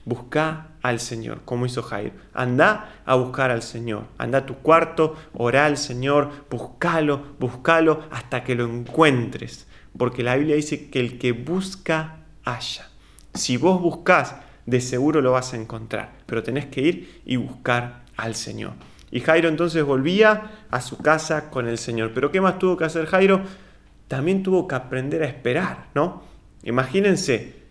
[0.06, 2.13] Busca al Señor, como hizo Jairo.
[2.34, 4.06] Anda a buscar al Señor.
[4.18, 9.68] Anda a tu cuarto, ora al Señor, búscalo, búscalo hasta que lo encuentres.
[9.98, 12.89] Porque la Biblia dice que el que busca, halla.
[13.34, 16.13] Si vos buscas, de seguro lo vas a encontrar.
[16.26, 18.74] Pero tenés que ir y buscar al Señor.
[19.12, 22.12] Y Jairo entonces volvía a su casa con el Señor.
[22.13, 23.41] Pero ¿qué más tuvo que hacer Jairo?
[24.08, 26.24] También tuvo que aprender a esperar, ¿no?
[26.63, 27.64] Imagínense,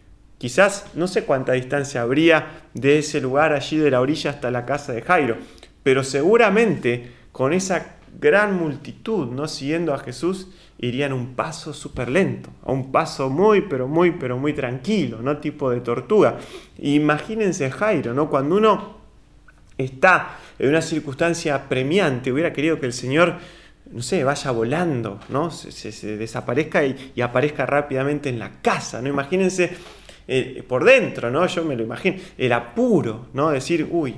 [0.44, 4.66] Quizás no sé cuánta distancia habría de ese lugar allí de la orilla hasta la
[4.66, 5.38] casa de Jairo,
[5.82, 12.50] pero seguramente con esa gran multitud no siguiendo a Jesús irían un paso súper lento,
[12.62, 16.36] a un paso muy, pero muy, pero muy tranquilo, no tipo de tortuga.
[16.76, 18.28] Imagínense Jairo, ¿no?
[18.28, 18.98] Cuando uno
[19.78, 23.36] está en una circunstancia premiante, hubiera querido que el Señor,
[23.90, 25.50] no sé, vaya volando, ¿no?
[25.50, 29.08] Se, desaparezca y, y, aparezca rápidamente en la casa, ¿no?
[29.08, 29.74] Imagínense
[30.26, 31.46] eh, por dentro, ¿no?
[31.46, 33.50] Yo me lo imagino, el apuro, ¿no?
[33.50, 34.16] Decir, uy,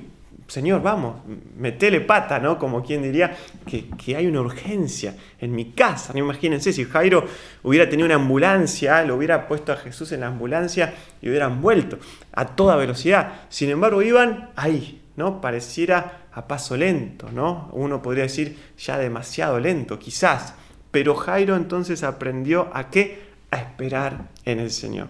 [0.48, 1.16] Señor, vamos,
[1.56, 2.56] metele pata, ¿no?
[2.56, 6.12] Como quien diría que, hay una urgencia en mi casa.
[6.12, 6.20] ¿no?
[6.20, 7.26] Imagínense si Jairo
[7.64, 11.98] hubiera tenido una ambulancia, lo hubiera puesto a Jesús en la ambulancia y hubieran vuelto
[12.32, 13.40] a toda velocidad.
[13.48, 15.40] Sin embargo, iban ahí, ¿no?
[15.40, 17.68] Pareciera a paso lento, ¿no?
[17.72, 20.54] Uno podría decir ya demasiado lento, quizás.
[20.92, 23.26] Pero Jairo entonces aprendió a qué?
[23.50, 25.08] A esperar en el Señor.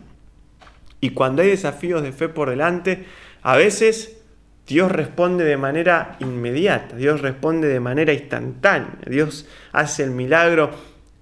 [1.07, 3.05] Y cuando hay desafíos de fe por delante,
[3.43, 4.19] a veces
[4.67, 10.71] Dios responde de manera inmediata, Dios responde de manera instantánea, Dios hace el milagro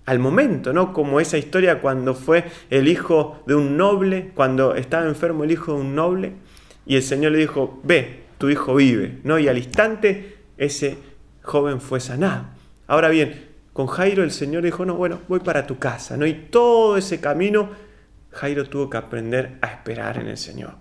[0.07, 0.95] al momento, ¿no?
[0.95, 5.75] Como esa historia cuando fue el hijo de un noble, cuando estaba enfermo el hijo
[5.75, 6.33] de un noble,
[6.87, 9.39] y el Señor le dijo, ve, tu hijo vive, ¿no?
[9.39, 10.97] Y al instante ese
[11.43, 12.47] joven fue sanado.
[12.87, 16.25] Ahora bien, con Jairo el Señor dijo, no, bueno, voy para tu casa, ¿no?
[16.25, 17.85] Y todo ese camino
[18.35, 20.75] Jairo tuvo que aprender a esperar en el Señor.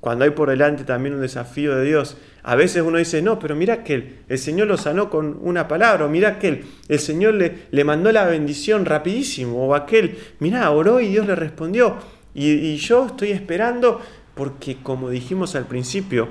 [0.00, 3.56] Cuando hay por delante también un desafío de Dios, a veces uno dice, no, pero
[3.56, 7.66] mira que el, Señor lo sanó con una palabra, o mira que el, Señor le,
[7.72, 11.96] le, mandó la bendición rapidísimo, o aquel, mira, oró y Dios le respondió.
[12.32, 14.00] Y, yo estoy esperando
[14.36, 16.28] porque como dijimos al principio,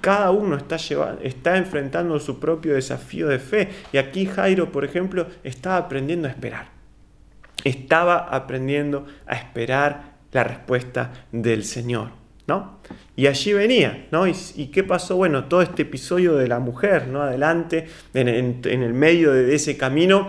[0.00, 0.76] cada uno está,
[1.22, 3.68] está enfrentando su propio desafío de fe.
[3.92, 6.77] Y aquí Jairo, por ejemplo, está aprendiendo a esperar
[7.64, 12.10] estaba aprendiendo a esperar la respuesta del Señor,
[12.46, 12.78] ¿no?
[13.16, 14.26] Y allí venía, ¿no?
[14.26, 15.16] ¿Y, qué pasó?
[15.16, 17.22] Bueno, todo este episodio de la mujer, ¿no?
[17.22, 20.28] Adelante, en, en el medio de ese camino,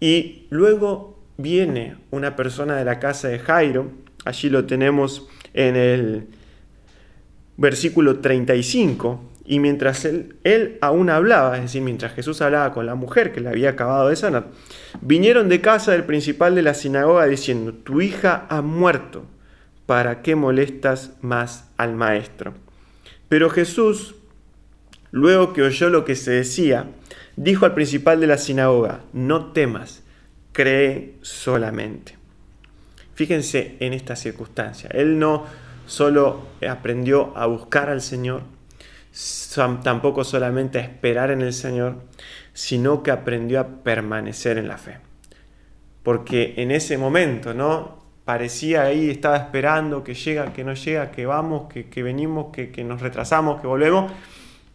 [0.00, 6.26] y luego viene una persona de la casa de Jairo Allí lo tenemos en el
[7.56, 9.31] versículo 35.
[9.44, 13.48] Y mientras él, aún hablaba, es decir, mientras Jesús hablaba con la mujer que le
[13.48, 14.46] había acabado de sanar,
[15.00, 19.24] vinieron de casa del principal de la sinagoga diciendo, tu hija ha muerto,
[19.86, 22.54] ¿para qué molestas más al maestro?
[23.28, 24.14] Pero Jesús,
[25.10, 26.86] luego que oyó lo que se decía,
[27.36, 30.02] dijo al principal de la sinagoga, no temas,
[30.52, 32.16] cree solamente.
[33.14, 34.88] Fíjense en esta circunstancia.
[34.92, 35.46] Él no
[35.86, 38.42] solo aprendió a buscar al Señor,
[39.82, 41.96] tampoco solamente a esperar en el Señor,
[42.52, 44.98] sino que aprendió a permanecer en la fe.
[46.02, 48.00] Porque en ese momento, ¿no?
[48.24, 52.84] Parecía ahí, estaba esperando que llega, que no llega, que vamos, que, venimos, que, que,
[52.84, 54.10] nos retrasamos, que volvemos.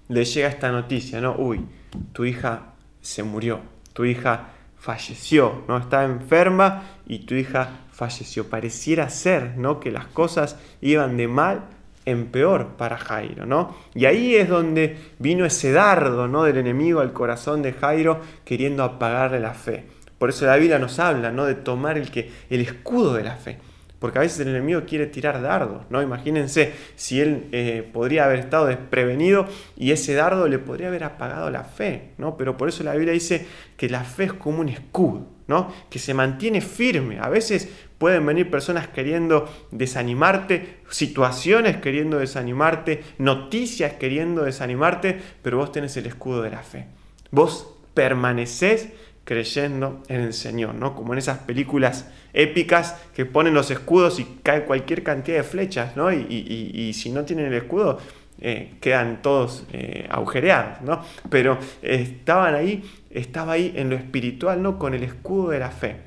[0.10, 1.36] Le llega esta noticia, ¿no?
[1.38, 1.66] Uy,
[2.14, 3.62] tu hija se murió,
[3.94, 5.78] tu hija falleció, ¿no?
[5.78, 8.50] Estaba enferma y tu hija falleció.
[8.50, 9.80] Pareciera ser, ¿no?
[9.80, 11.77] Que las cosas iban de mal
[12.08, 13.76] en peor para Jairo, ¿no?
[13.94, 16.44] Y ahí es donde vino ese dardo, ¿no?
[16.44, 19.84] Del enemigo al corazón de Jairo queriendo apagarle la fe.
[20.18, 21.44] Por eso la Biblia nos habla, ¿no?
[21.44, 23.58] De tomar el, que, el escudo de la fe.
[24.00, 26.02] Porque a veces el enemigo quiere tirar dardos, ¿no?
[26.04, 31.50] Imagínense si él eh, podría haber estado desprevenido y ese dardo le podría haber apagado
[31.50, 32.38] la fe, ¿no?
[32.38, 35.74] Pero por eso la Biblia dice que la fe es como un escudo, ¿no?
[35.90, 37.18] Que se mantiene firme.
[37.20, 45.72] A veces pueden venir personas queriendo desanimarte, situaciones queriendo desanimarte, noticias queriendo desanimarte, pero vos
[45.72, 46.86] tenés el escudo de la fe.
[47.32, 48.90] Vos permanecés
[49.28, 50.96] creyendo en el Señor, ¿no?
[50.96, 55.98] Como en esas películas épicas que ponen los escudos y cae cualquier cantidad de flechas,
[55.98, 56.14] ¿no?
[56.14, 58.00] Y, si no tienen el escudo,
[58.40, 61.04] eh, quedan todos eh, agujereados, ¿no?
[61.30, 64.80] Pero estaban ahí, estaba ahí en lo espiritual, ¿no?
[64.80, 65.98] Con el escudo de la fe.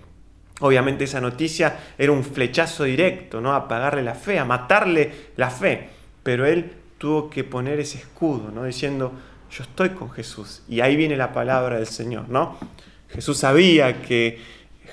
[0.61, 3.53] Obviamente esa noticia era un flechazo directo, ¿no?
[3.53, 5.91] A apagarle la fe, a matarle la fe.
[6.23, 8.65] Pero él tuvo que poner ese escudo, ¿no?
[8.65, 9.13] Diciendo,
[9.51, 10.63] yo estoy con Jesús.
[10.71, 12.57] Y ahí viene la palabra del Señor, ¿no?
[13.13, 14.39] Jesús sabía que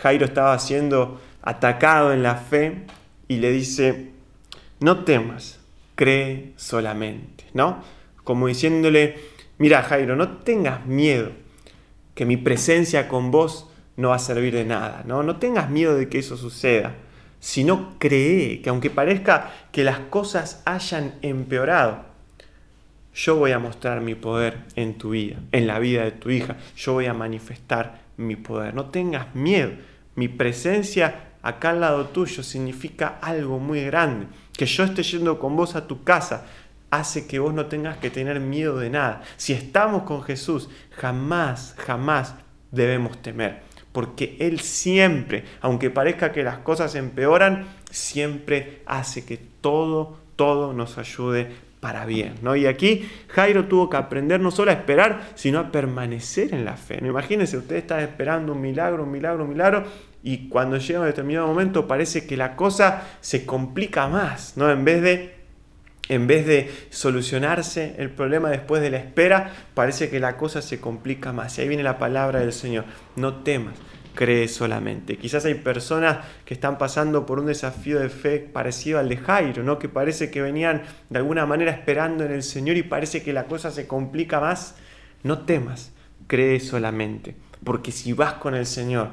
[0.02, 2.84] Jairo estaba siendo atacado en la fe
[3.28, 4.12] y le dice,
[4.80, 5.60] no temas,
[5.96, 7.84] cree solamente, ¿no?
[8.24, 9.18] Como diciéndole,
[9.58, 11.32] mira Jairo, no tengas miedo,
[12.16, 15.24] que mi presencia con vos no va a servir de nada, ¿no?
[15.24, 16.96] No tengas miedo de que eso suceda,
[17.40, 22.06] sino cree que aunque parezca que las cosas hayan empeorado,
[23.14, 26.58] yo voy a mostrar mi poder en tu vida, en la vida de tu hija,
[26.76, 28.74] yo voy a manifestar mi poder.
[28.74, 29.72] No tengas miedo.
[30.16, 34.28] Mi presencia acá al lado tuyo significa algo muy grande.
[34.54, 36.46] Que yo esté yendo con vos a tu casa
[36.90, 39.22] hace que vos no tengas que tener miedo de nada.
[39.38, 42.36] Si estamos con Jesús, jamás, jamás
[42.72, 43.62] debemos temer.
[43.92, 50.98] Porque Él siempre, aunque parezca que las cosas empeoran, siempre hace que todo, todo nos
[50.98, 52.34] ayude para bien.
[52.42, 52.58] ¿no?
[52.58, 56.76] Y aquí Jairo tuvo que aprender no solo a esperar, sino a permanecer en la
[56.76, 57.00] fe.
[57.00, 57.08] ¿no?
[57.08, 59.86] Imagínense, usted está esperando un milagro, un milagro, un milagro,
[60.22, 64.70] y cuando llega un determinado momento parece que la cosa se complica más, ¿no?
[64.70, 65.38] En vez de
[66.10, 70.82] en vez de solucionarse el problema después de la espera, parece que la cosa se
[70.82, 71.58] complica más.
[71.58, 72.84] Y ahí viene la palabra del Señor.
[73.16, 73.76] No temas,
[74.18, 75.16] cree solamente.
[75.16, 79.64] Quizás hay personas que están pasando por un desafío de fe parecido al de Jairo,
[79.64, 79.78] ¿no?
[79.78, 83.46] que parece que venían de alguna manera esperando en el Señor y parece que la
[83.46, 84.76] cosa se complica más.
[85.22, 85.94] No temas,
[86.26, 89.12] cree solamente, porque si vas con el Señor,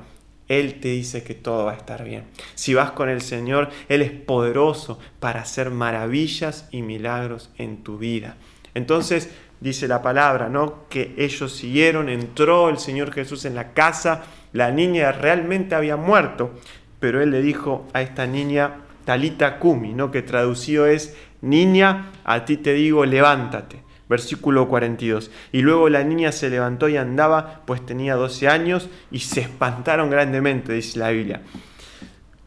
[0.49, 2.25] Él te dice que todo va a estar bien.
[2.55, 7.99] Si vas con el Señor, Él es poderoso para hacer maravillas y milagros en tu
[7.99, 8.39] vida.
[8.73, 9.31] Entonces,
[9.65, 10.85] dice la palabra, ¿no?
[10.91, 16.53] Que ellos siguieron, entró el Señor Jesús en la casa, la niña realmente había muerto,
[17.01, 20.11] pero él le dijo a esta niña, Talita Kumi, ¿no?
[20.11, 23.83] que traducido es, niña, a ti te digo, levántate.
[24.07, 25.31] Versículo 42.
[25.51, 30.11] Y luego la niña se levantó y andaba, pues tenía 12 años, y se espantaron
[30.11, 31.41] grandemente, dice la Biblia.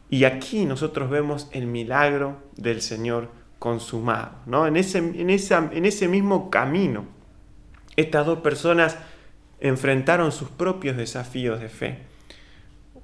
[0.08, 4.66] Y aquí nosotros vemos el milagro del Señor consumado, ¿no?
[4.66, 7.06] En ese, en, esa, en ese mismo camino,
[7.96, 8.96] estas dos personas
[9.60, 11.98] enfrentaron sus propios desafíos de fe.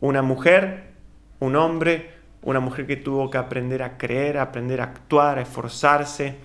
[0.00, 0.92] Una mujer,
[1.40, 6.36] un hombre, una mujer que tuvo que aprender a creer, aprender a actuar, a esforzarse,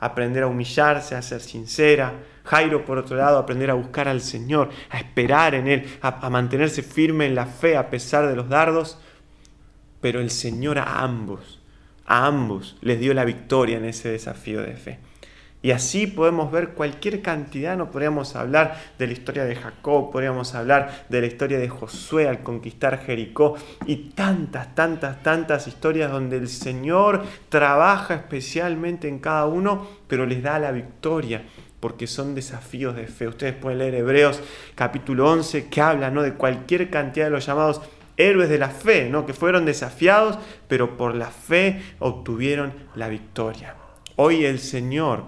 [0.00, 2.14] aprender a humillarse, a ser sincera.
[2.44, 6.30] Jairo, por otro lado, aprender a buscar al Señor, a esperar en Él, a, a
[6.30, 8.98] mantenerse firme en la fe a pesar de los dardos.
[10.00, 11.61] Pero el Señor a ambos,
[12.06, 14.98] a ambos les dio la victoria en ese desafío de fe.
[15.64, 20.56] Y así podemos ver cualquier cantidad, no podríamos hablar de la historia de Jacob, podríamos
[20.56, 23.54] hablar de la historia de Josué al conquistar Jericó
[23.86, 30.42] y tantas, tantas, tantas historias donde el Señor trabaja especialmente en cada uno, pero les
[30.42, 31.42] da la victoria
[31.78, 33.28] porque son desafíos de fe.
[33.28, 34.40] Ustedes pueden leer Hebreos
[34.74, 36.22] capítulo 11 que habla ¿no?
[36.22, 37.80] de cualquier cantidad de los llamados
[38.28, 39.26] héroes de la fe, ¿no?
[39.26, 43.76] que fueron desafiados, pero por la fe obtuvieron la victoria.
[44.16, 45.24] Hoy el Señor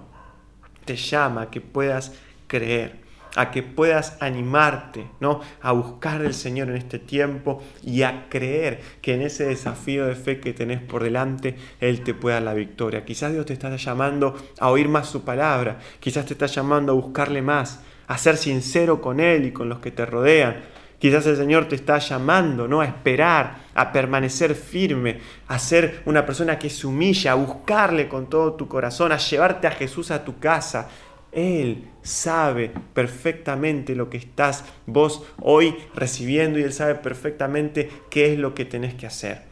[0.84, 2.12] te llama a que puedas
[2.46, 3.00] creer,
[3.34, 5.40] a que puedas animarte, ¿no?
[5.60, 10.14] A buscar al Señor en este tiempo y a creer que en ese desafío de
[10.14, 13.04] fe que tenés por delante, Él te pueda dar la victoria.
[13.04, 16.96] Quizás Dios te está llamando a oír más su palabra, quizás te está llamando a
[16.96, 20.73] buscarle más, a ser sincero con Él y con los que te rodean.
[21.04, 22.80] Quizás el Señor te está llamando, ¿no?
[22.80, 28.30] A esperar, a permanecer firme, a ser una persona que se humilla, a buscarle con
[28.30, 30.88] todo tu corazón, a llevarte a Jesús a tu casa.
[31.30, 38.38] Él sabe perfectamente lo que estás vos hoy recibiendo y Él sabe perfectamente qué es
[38.38, 39.42] lo que tenés que hacer.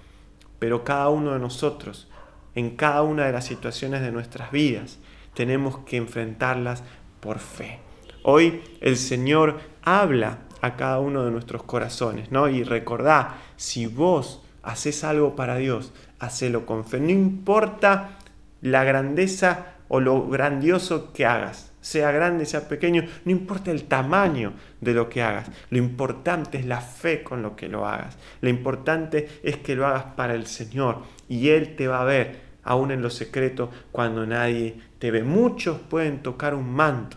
[0.59, 2.09] Pero cada uno de nosotros,
[2.55, 5.01] en cada una de las situaciones de nuestras vidas,
[5.35, 6.83] tenemos que enfrentarlas
[7.21, 7.79] por fe.
[8.23, 12.49] Hoy el Señor habla a cada uno de nuestros corazones, ¿no?
[12.49, 17.01] Y recordá, si vos haces algo para Dios, hacelo con fe.
[17.01, 18.19] No importa
[18.63, 24.55] la grandeza o lo grandioso que hagas, sea grande, sea pequeño, no importa el tamaño
[24.81, 25.51] de lo que hagas.
[25.69, 28.17] Lo importante es la fe con lo que lo hagas.
[28.41, 32.41] Lo importante es que lo hagas para el Señor y Él te va a ver,
[32.63, 35.25] aún en lo secreto, cuando nadie te ve.
[35.25, 37.17] Muchos pueden tocar un manto,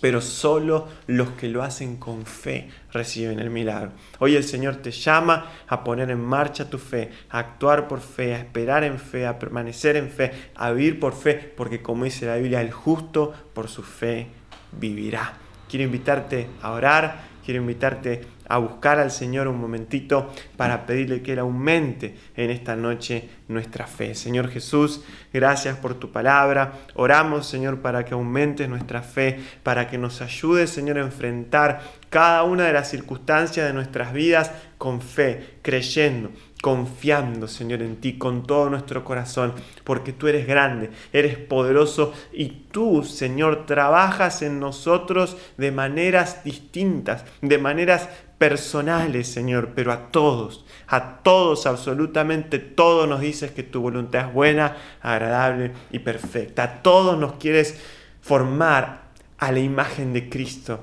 [0.00, 3.92] pero solo los que lo hacen con fe reciben el milagro.
[4.18, 8.34] Hoy el Señor te llama a poner en marcha tu fe, a actuar por fe,
[8.34, 12.26] a esperar en fe, a permanecer en fe, a vivir por fe, porque como dice
[12.26, 14.28] la Biblia, el justo por su fe
[14.72, 15.34] vivirá.
[15.68, 21.32] Quiero invitarte a orar, quiero invitarte a buscar al Señor un momentito para pedirle que
[21.32, 24.14] Él aumente en esta noche nuestra fe.
[24.14, 26.72] Señor Jesús, gracias por tu palabra.
[26.94, 31.80] Oramos, Señor, para que aumente nuestra fe, para que nos ayude, Señor, a enfrentar
[32.10, 36.30] cada una de las circunstancias de nuestras vidas con fe, creyendo,
[36.60, 42.48] confiando, Señor, en ti con todo nuestro corazón, porque tú eres grande, eres poderoso y
[42.70, 48.08] tú, Señor, trabajas en nosotros de maneras distintas, de maneras
[48.38, 54.34] personales, Señor, pero a todos, a todos, absolutamente todos nos dices que tu voluntad es
[54.34, 56.62] buena, agradable y perfecta.
[56.62, 57.80] A todos nos quieres
[58.20, 59.06] formar
[59.38, 60.80] a la imagen de Cristo.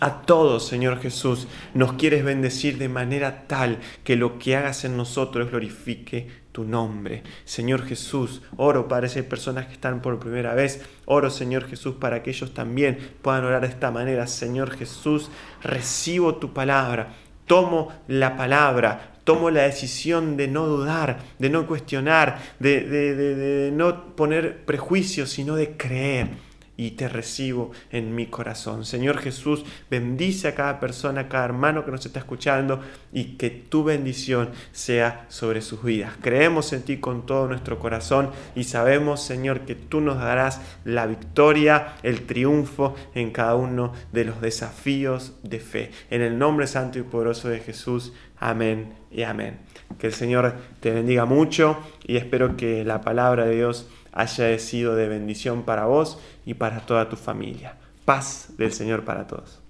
[0.00, 4.96] A todos, Señor Jesús, nos quieres bendecir de manera tal que lo que hagas en
[4.96, 7.24] nosotros glorifique tu nombre.
[7.44, 10.82] Señor Jesús, oro para esas personas que están por primera vez.
[11.04, 14.28] Oro, Señor Jesús, para que ellos también puedan orar de esta manera.
[14.28, 15.32] Señor Jesús,
[15.64, 17.12] recibo tu palabra.
[17.46, 23.72] Tomo la palabra, tomo la decisión de no dudar, de no cuestionar, de, de, de
[23.72, 26.28] no poner prejuicios, sino de creer
[26.76, 28.84] y te recibo en mi corazón.
[28.84, 32.80] Señor Jesús, bendice a cada persona, a cada hermano que nos está escuchando
[33.12, 36.12] y que tu bendición sea sobre sus vidas.
[36.20, 41.06] Creemos en ti con todo nuestro corazón y sabemos, Señor, que tú nos darás la
[41.06, 45.90] victoria, el triunfo en cada uno de los desafíos de fe.
[46.10, 48.12] En el nombre santo y poderoso de Jesús.
[48.38, 49.58] Amén y amén.
[49.98, 54.94] Que el Señor te bendiga mucho y espero que la palabra de Dios haya sido
[54.94, 57.76] de bendición para vos y para toda tu familia.
[58.04, 59.60] Paz del Señor para todos.